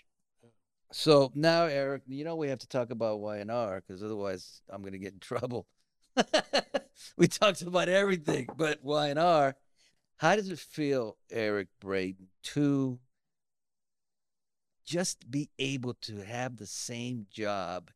[0.93, 4.93] So now, Eric, you know we have to talk about Y&R because otherwise I'm going
[4.93, 5.68] to get in trouble.
[7.16, 9.55] we talked about everything, but Y&R.
[10.16, 12.99] How does it feel, Eric Braeden, to
[14.85, 17.93] just be able to have the same job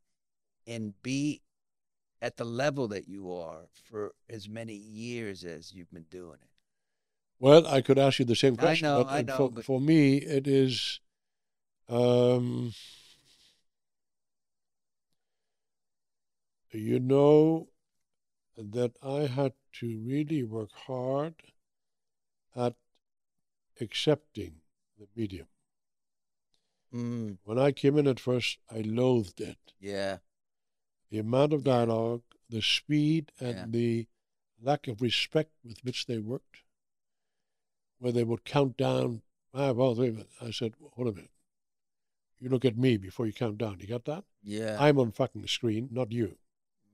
[0.69, 1.43] and be
[2.23, 6.49] at the level that you are for as many years as you've been doing it?
[7.41, 8.87] Well, I could ask you the same question.
[8.87, 11.01] I know, but I know, for, but- for me, it is.
[11.89, 12.73] Um,
[16.73, 17.69] you know,
[18.57, 21.35] that I had to really work hard
[22.57, 22.75] at
[23.81, 24.61] accepting
[24.99, 25.49] the medium.
[26.93, 29.59] Mm, When I came in at first, I loathed it.
[29.81, 30.19] yeah.
[31.11, 33.67] The amount of dialogue, the speed, and Yeah.
[33.69, 34.07] the
[34.61, 36.63] lack of respect with which they worked,
[37.99, 39.23] where they would count down
[39.53, 40.25] five, four, three.
[40.41, 41.31] I said, hold a minute.
[42.41, 43.79] You look at me before you count down.
[43.81, 44.25] You got that?
[44.43, 44.77] Yeah.
[44.79, 46.37] I'm on fucking screen, not you.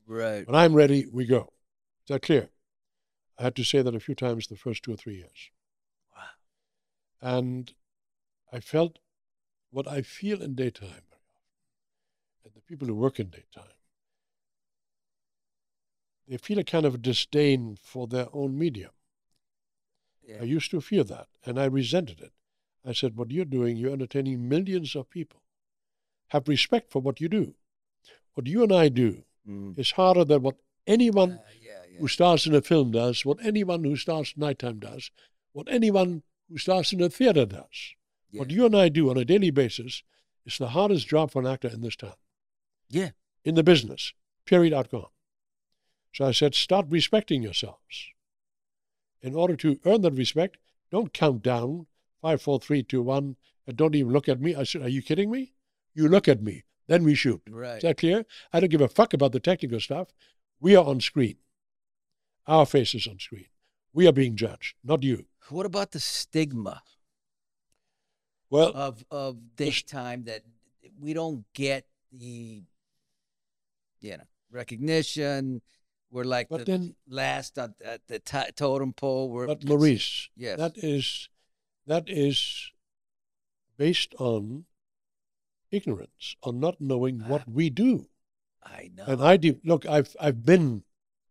[0.06, 0.46] right.
[0.46, 1.52] When I'm ready, we go.
[2.04, 2.50] Is that clear?
[3.38, 5.50] I had to say that a few times the first two or three years.
[6.14, 7.38] Wow.
[7.38, 7.72] And
[8.52, 8.98] I felt
[9.70, 11.06] what I feel in daytime
[12.44, 13.76] and the people who work in daytime,
[16.28, 18.90] they feel a kind of disdain for their own medium.
[20.22, 20.38] Yeah.
[20.40, 22.32] I used to feel that, and I resented it.
[22.84, 25.42] I said, What you're doing, you're entertaining millions of people.
[26.28, 27.54] Have respect for what you do.
[28.34, 29.78] What you and I do Mm.
[29.78, 30.56] is harder than what
[30.86, 31.98] anyone Uh, yeah, yeah.
[31.98, 35.10] who stars in a film does, what anyone who stars nighttime does,
[35.52, 37.94] what anyone who stars in a theater does.
[38.32, 40.02] What you and I do on a daily basis
[40.44, 42.14] is the hardest job for an actor in this town,
[42.90, 43.10] Yeah.
[43.42, 44.12] in the business,
[44.44, 45.06] period, outcome.
[46.12, 48.12] So I said, start respecting yourselves.
[49.22, 50.58] In order to earn that respect,
[50.90, 51.86] don't count down
[52.20, 54.54] five, four, three, two, one, and don't even look at me.
[54.54, 55.54] I said, Are you kidding me?
[55.94, 57.42] You look at me, then we shoot.
[57.48, 57.76] Right.
[57.76, 58.24] Is that clear?
[58.52, 60.08] I don't give a fuck about the technical stuff.
[60.60, 61.36] We are on screen.
[62.46, 63.46] Our faces on screen.
[63.92, 65.26] We are being judged, not you.
[65.48, 66.82] What about the stigma
[68.50, 70.42] Well, of of daytime that
[70.98, 72.62] we don't get the
[74.00, 75.62] you know recognition?
[76.12, 79.30] We're like but the then, last at, at the to- totem pole.
[79.30, 80.58] We're but Maurice, yes.
[80.58, 81.28] that is
[81.86, 82.70] that is
[83.76, 84.66] based on
[85.70, 87.50] ignorance, on not knowing what Ah.
[87.50, 88.08] we do.
[88.62, 89.04] I know.
[89.06, 89.60] And I do.
[89.64, 90.84] Look, I've I've been,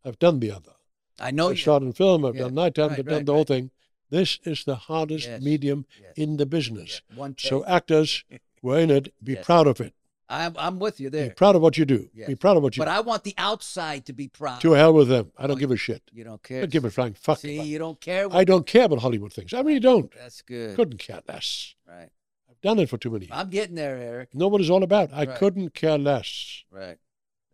[0.04, 0.74] I've done the other.
[1.20, 1.58] I know I've you.
[1.58, 2.26] shot in film.
[2.26, 2.44] I've Yeah.
[2.44, 2.90] done nighttime.
[2.90, 3.72] Right, I've done right, the whole thing.
[4.10, 7.02] This is the hardest Yes, medium yes, in the business.
[7.38, 8.24] So actors
[8.62, 9.94] who are in it, be proud of it.
[10.32, 11.30] I'm I'm with you there.
[11.30, 12.08] Be proud of what you do.
[12.28, 12.92] Be proud of what you But do.
[12.92, 14.62] But I want the outside to be proud.
[14.62, 15.32] To hell with them.
[15.38, 16.04] I Oh, don't give a shit.
[16.14, 16.62] You don't I care.
[16.62, 17.40] don't give a flying fuck.
[17.40, 18.28] See, you don't care.
[18.32, 19.54] I don't care about Hollywood things.
[19.54, 20.12] I really don't.
[20.16, 20.76] that's good.
[20.76, 21.74] Couldn't care less.
[21.88, 22.10] Right.
[22.50, 23.36] I've done it for too many years.
[23.36, 24.36] I'm getting there, Eric.
[24.36, 25.10] know what it's all about.
[25.12, 25.36] I Right.
[25.38, 26.64] couldn't care less.
[26.70, 26.98] Right.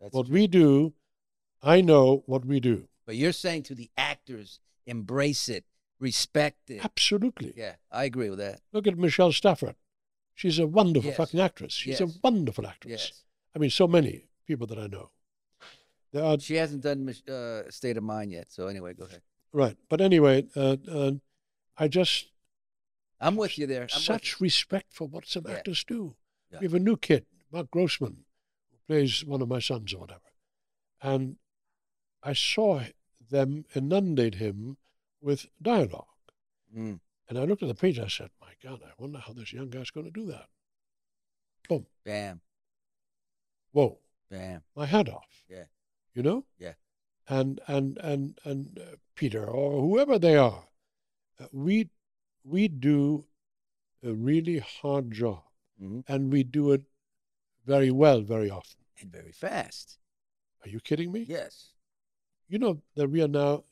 [0.00, 0.34] That's What true.
[0.34, 0.92] we do,
[1.62, 2.88] I know what we do.
[3.06, 5.64] But you're saying to the actors, embrace it,
[5.98, 6.84] respect it.
[6.84, 7.54] Absolutely.
[7.56, 8.60] Yeah, I agree with that.
[8.72, 9.76] Look at Michelle Stafford.
[10.36, 11.16] She's a wonderful Yes.
[11.16, 11.72] fucking actress.
[11.72, 12.90] She's a wonderful actress.
[13.10, 13.22] Yes.
[13.54, 15.10] I mean, so many people that I know.
[16.12, 18.52] There are She hasn't done uh, State of Mind yet.
[18.52, 19.22] So anyway, go ahead.
[19.52, 21.12] right, but anyway, uh, uh,
[21.76, 22.28] I just
[23.18, 23.82] I'm with you there.
[23.82, 25.54] I'm such respect for what some Yeah.
[25.56, 26.16] actors do.
[26.52, 26.60] Yeah.
[26.60, 28.24] We have a new kid, Mark Grossman,
[28.70, 30.30] who plays one of my sons or whatever,
[31.00, 31.38] and
[32.22, 32.82] I saw
[33.30, 34.76] them inundate him
[35.20, 36.06] with dialogue.
[36.76, 37.98] Mm, And I looked at the page.
[37.98, 40.48] I said, "My God, I wonder how this young guy's going to do that."
[41.68, 41.86] Boom!
[42.04, 42.40] bam,
[43.72, 43.98] Whoa!
[44.30, 44.62] bam.
[44.74, 45.44] My hat off.
[45.48, 45.64] Yeah.
[46.14, 46.44] You know.
[46.58, 46.74] Yeah.
[47.28, 50.68] And and and and uh, Peter or whoever they are,
[51.40, 51.90] uh, we
[52.44, 53.26] we do
[54.04, 55.42] a really hard job,
[55.78, 56.82] hmm and we do it
[57.66, 58.84] very well very often.
[59.00, 59.98] And very fast.
[60.64, 61.26] Are you kidding me?
[61.28, 61.72] Yes.
[62.48, 63.64] You know that we are now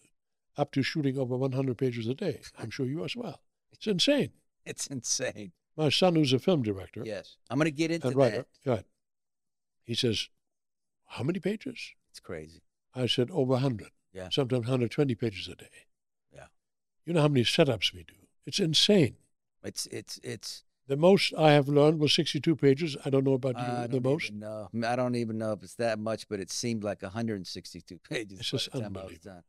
[0.56, 2.42] up to shooting over 100 pages a day.
[2.58, 3.40] I'm sure you as well.
[3.86, 4.30] It's insane.
[4.64, 5.52] It's insane.
[5.76, 7.36] My son, who's a film director, Yes.
[7.50, 8.18] I'm going to get into and that.
[8.18, 8.46] writer.
[8.64, 8.84] Right.
[9.84, 10.28] He says,
[11.06, 11.92] How many pages?
[12.10, 12.62] It's crazy.
[12.94, 13.88] I said, Over 100.
[14.12, 14.28] Yeah.
[14.30, 15.66] Sometimes 120 pages a day.
[16.32, 16.46] Yeah.
[17.04, 18.14] You know how many setups we do?
[18.46, 19.16] It's insane.
[19.62, 20.62] It's it's it's.
[20.86, 22.94] The most I have learned was 62 pages.
[23.06, 24.30] I don't know about you, the most.
[24.32, 24.68] know.
[24.86, 28.50] I don't even know if it's that much, but it seemed like 162 pages It's
[28.50, 29.32] just the time I was unbelievable.
[29.32, 29.42] done.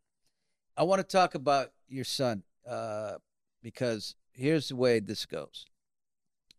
[0.78, 3.16] I want to talk about your son uh,
[3.62, 5.66] because here's the way this goes,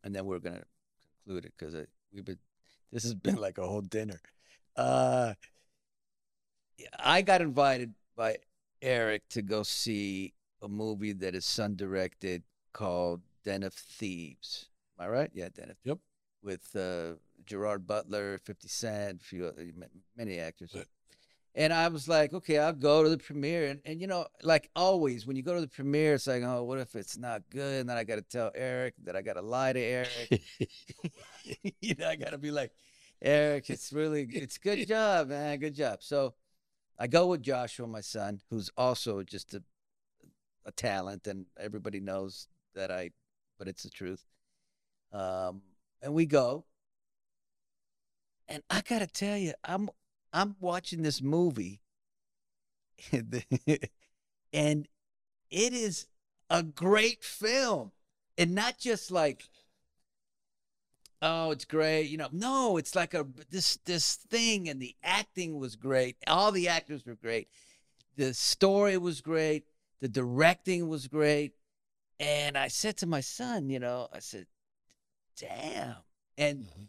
[0.03, 0.65] and then we're gonna
[1.25, 1.75] conclude it because
[2.13, 2.39] we've been.
[2.93, 4.21] This has been like a whole dinner.
[4.77, 5.35] Uh,
[6.99, 8.39] I got invited by
[8.83, 14.67] Eric to go see a movie that his son directed called Den of Thieves.
[14.99, 15.31] Am I right?
[15.33, 15.99] Yeah, Den of Yep.
[16.43, 17.15] With uh,
[17.45, 19.67] Gerard Butler, 50 Cent, a few other,
[20.17, 20.73] many actors.
[20.75, 20.85] Right.
[21.59, 23.69] And I was like, okay, I'll go to the premiere.
[23.69, 26.63] And, and, you know, like always, when you go to the premiere, it's like, oh,
[26.65, 27.81] what if it's not good?
[27.81, 30.43] And then I got to tell Eric that I got to lie to Eric.
[31.81, 32.73] you know, I got to be like,
[33.23, 35.59] Eric, it's really, it's good job, man.
[35.59, 36.03] Good job.
[36.03, 36.35] So
[36.99, 39.63] I go with Joshua, my son, who's also just a,
[40.67, 43.13] a talent, and everybody knows that I,
[43.59, 44.27] but it's the truth.
[45.11, 45.63] Um,
[46.03, 46.67] and we go,
[48.47, 49.89] and I gotta tell you, I'm
[50.33, 51.81] I'm watching this movie,
[53.13, 54.89] and
[55.51, 56.07] it is
[56.51, 57.93] a great film,
[58.39, 59.45] and not just like,
[61.23, 62.29] oh, it's great, you know.
[62.33, 66.17] No, it's like a this this thing, and the acting was great.
[66.27, 67.49] All the actors were great.
[68.17, 69.65] The story was great.
[70.01, 71.53] The directing was great.
[72.19, 74.47] And I said to my son, you know, I said,
[75.39, 75.97] damn.
[76.39, 76.83] And Mm-hmm.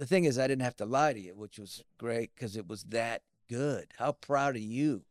[0.00, 2.66] The thing is, I didn't have to lie to you, which was great because it
[2.66, 3.20] was that
[3.50, 3.88] good.
[3.98, 5.02] How proud are you?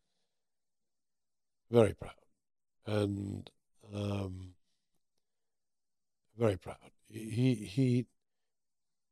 [1.70, 2.14] Very proud.
[2.88, 3.52] And
[3.94, 4.56] um,
[6.36, 6.90] very proud.
[7.08, 8.08] He, he,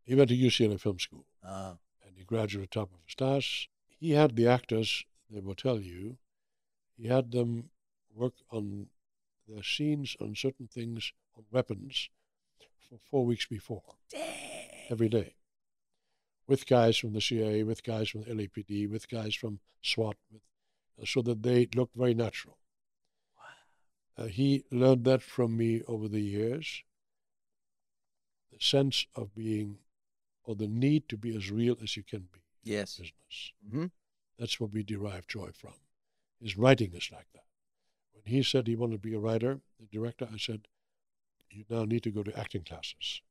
[0.04, 1.74] he went to UCLA Film School Uh,
[2.04, 3.68] and he graduated top of his class.
[4.00, 6.18] He had the actors, they will tell you,
[6.98, 7.70] he had them
[8.16, 8.88] work on
[9.48, 12.10] their scenes on certain things, on weapons,
[12.90, 14.88] for four weeks before, dang.
[14.90, 15.36] every day.
[16.48, 20.42] With guys from the CIA, with guys from the LAPD, with guys from SWAT, with,
[21.08, 22.58] so that they looked very natural.
[24.18, 26.84] Uh, he learned that from me over the years.
[28.52, 29.78] The sense of being,
[30.44, 32.96] or the need to be as real as you can be in Yes.
[32.98, 33.52] business.
[33.70, 33.86] hmm
[34.40, 35.74] That's what we derive joy from.
[36.42, 37.44] His writing is like that.
[38.14, 40.68] When he said he wanted to be a writer, the director, I said,
[41.52, 43.22] you now need to go to acting classes.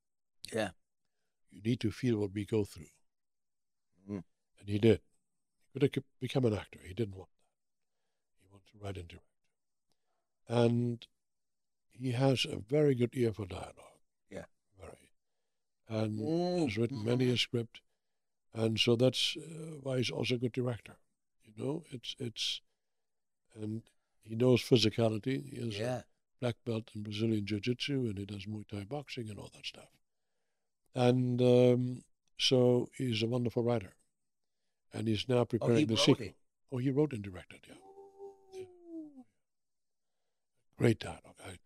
[0.52, 0.70] Yeah.
[1.50, 2.86] You need to feel what we go through.
[4.10, 4.22] Mm.
[4.60, 5.00] And he did.
[5.72, 6.80] He could have become an actor.
[6.82, 8.40] He didn't want that.
[8.40, 9.24] He wanted to write and direct.
[10.48, 11.06] And
[11.90, 13.74] he has a very good ear for dialogue.
[14.30, 14.44] Yeah.
[14.80, 15.10] Very.
[15.88, 17.80] And Mm, has written many a script,
[18.52, 20.96] and so that's uh, why he's also a good director.
[21.44, 22.60] You know, it's it's,
[23.54, 23.82] and
[24.22, 25.48] he knows physicality.
[25.48, 25.98] He has Yeah.
[25.98, 26.04] a
[26.40, 29.90] black belt in Brazilian Jiu-Jitsu, and he does Muay Thai boxing and all that stuff.
[30.94, 32.02] And um,
[32.38, 33.94] so he's a wonderful writer,
[34.92, 36.26] and he's now Oh, preparing he the sequel.
[36.26, 36.36] it.
[36.72, 37.60] Oh, he wrote and directed.
[37.68, 38.62] Yeah,
[40.78, 41.36] great dialogue.
[41.44, 41.58] I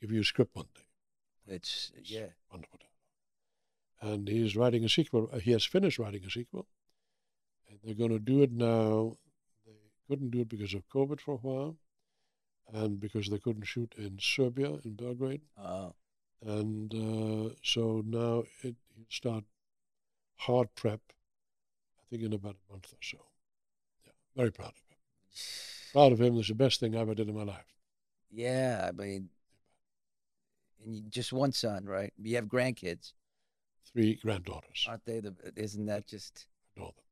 [0.00, 1.54] give you a script one day.
[1.54, 2.28] It's It's yeah.
[2.50, 2.90] wonderful dialogue.
[4.16, 5.28] And he's writing a sequel.
[5.32, 6.66] uh, He has finished writing a sequel,
[7.68, 9.16] and they're going to do it now.
[9.66, 9.72] They
[10.08, 11.76] couldn't do it because of COVID for a while,
[12.72, 15.94] and because they couldn't shoot in Serbia in Belgrade, Oh,
[16.42, 18.76] and uh, so now it
[19.08, 19.44] start
[20.36, 21.00] hard prep.
[22.00, 23.18] I think in about a month or so.
[24.04, 24.98] Yeah, very proud of him.
[25.92, 26.38] Proud of him.
[26.38, 27.74] It's the best thing I ever did in my life.
[28.30, 28.86] yeah.
[28.88, 29.28] I mean,
[30.84, 32.12] and you, just one son, right?
[32.22, 33.12] You have grandkids,
[33.92, 34.84] Three granddaughters.
[34.88, 35.20] aren't they?
[35.20, 36.46] The isn't that just?
[36.76, 37.04] Adore them.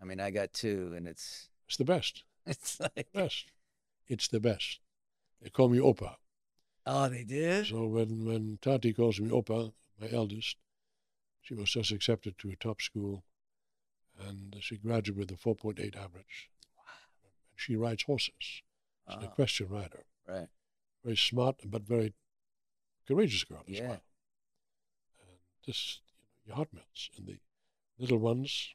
[0.00, 2.24] I mean, I got two, and it's It's the best.
[2.46, 3.52] it's like Best.
[4.08, 4.80] It's the best.
[5.42, 6.16] They call me Opa.
[6.86, 7.66] oh, they did.
[7.66, 10.56] So when, when Tati calls me Opa, my eldest,
[11.44, 13.22] she was just accepted to a top school
[14.18, 16.50] and she graduated with a 4.8 average.
[17.50, 18.32] And she rides horses.
[18.40, 20.04] She's an Oh, equestrian rider.
[20.26, 20.48] right.
[21.04, 22.14] Very smart, but very
[23.06, 23.88] courageous girl as Yeah.
[23.88, 24.02] well.
[25.20, 27.10] And just, you know, your heart melts.
[27.18, 27.38] And the
[27.98, 28.74] little ones,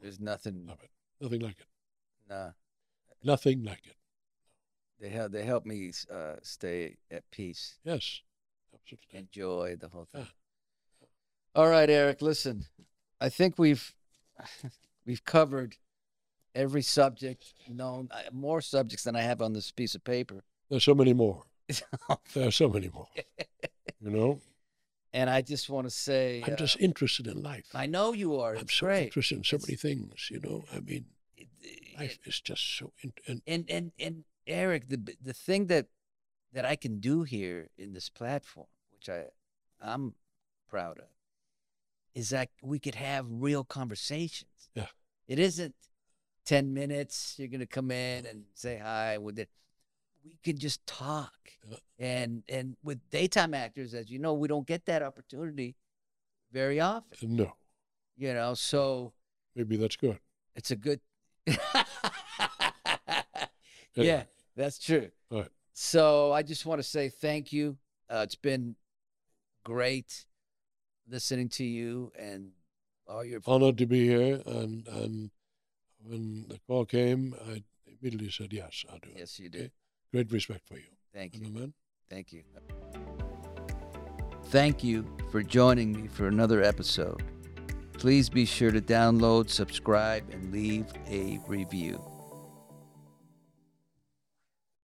[0.00, 0.66] There's nothing.
[0.66, 0.90] love it.
[1.20, 1.66] Nothing like it.
[2.28, 2.52] Nah.
[3.22, 3.96] Nothing like it.
[4.98, 5.32] They help.
[5.32, 8.22] They help me uh, stay at peace, Yes,
[8.72, 9.18] absolutely.
[9.18, 10.22] enjoy the whole thing.
[10.22, 10.28] Yeah.
[11.54, 12.22] All right, Eric.
[12.22, 12.64] Listen,
[13.20, 13.94] I think we've
[15.06, 15.76] we've covered
[16.54, 20.42] every subject known, uh, more subjects than I have on this piece of paper.
[20.70, 21.42] There's so many more.
[22.34, 23.06] There are so many more.
[24.00, 24.40] you know,
[25.12, 27.66] and I just want to say, I'm uh, just interested in life.
[27.74, 28.54] I know you are.
[28.54, 29.04] I'm It's so great.
[29.04, 30.28] interested in so It's- many things.
[30.30, 31.04] You know, I mean,
[31.36, 32.92] It- it- life is just so.
[33.02, 35.86] In, and and and and Eric, the the thing that
[36.52, 39.28] that I can do here in this platform, which I
[39.80, 40.14] I'm
[40.68, 41.08] proud of,
[42.14, 44.70] is that we could have real conversations.
[44.74, 44.86] Yeah.
[45.28, 45.74] It isn't
[46.44, 47.34] ten minutes.
[47.38, 49.48] You're gonna come in and say hi with it.
[50.24, 51.32] We can just talk,
[51.68, 51.78] Yeah.
[51.98, 55.74] and and with daytime actors, as you know, we don't get that opportunity
[56.52, 57.36] very often.
[57.36, 57.56] no,
[58.16, 59.12] You know, so
[59.56, 60.18] maybe that's good.
[60.54, 61.00] it's a good.
[63.94, 64.24] yeah,
[64.56, 65.10] that's true.
[65.30, 65.48] Right.
[65.72, 67.76] So I just want to say thank you.
[68.08, 68.76] Uh, it's been
[69.64, 70.26] great
[71.08, 72.50] listening to you and
[73.06, 73.40] all your.
[73.46, 75.30] Honored to be here, and and
[76.02, 78.84] when the call came, I immediately said yes.
[78.90, 79.18] I'll do it.
[79.18, 79.58] Yes, you do.
[79.58, 79.70] Okay.
[80.12, 81.48] Great respect for you, Thank you.
[81.48, 81.72] man.
[82.10, 82.42] Thank you.
[84.46, 87.22] Thank you for joining me for another episode.
[87.94, 92.02] Please be sure to download, subscribe, and leave a review.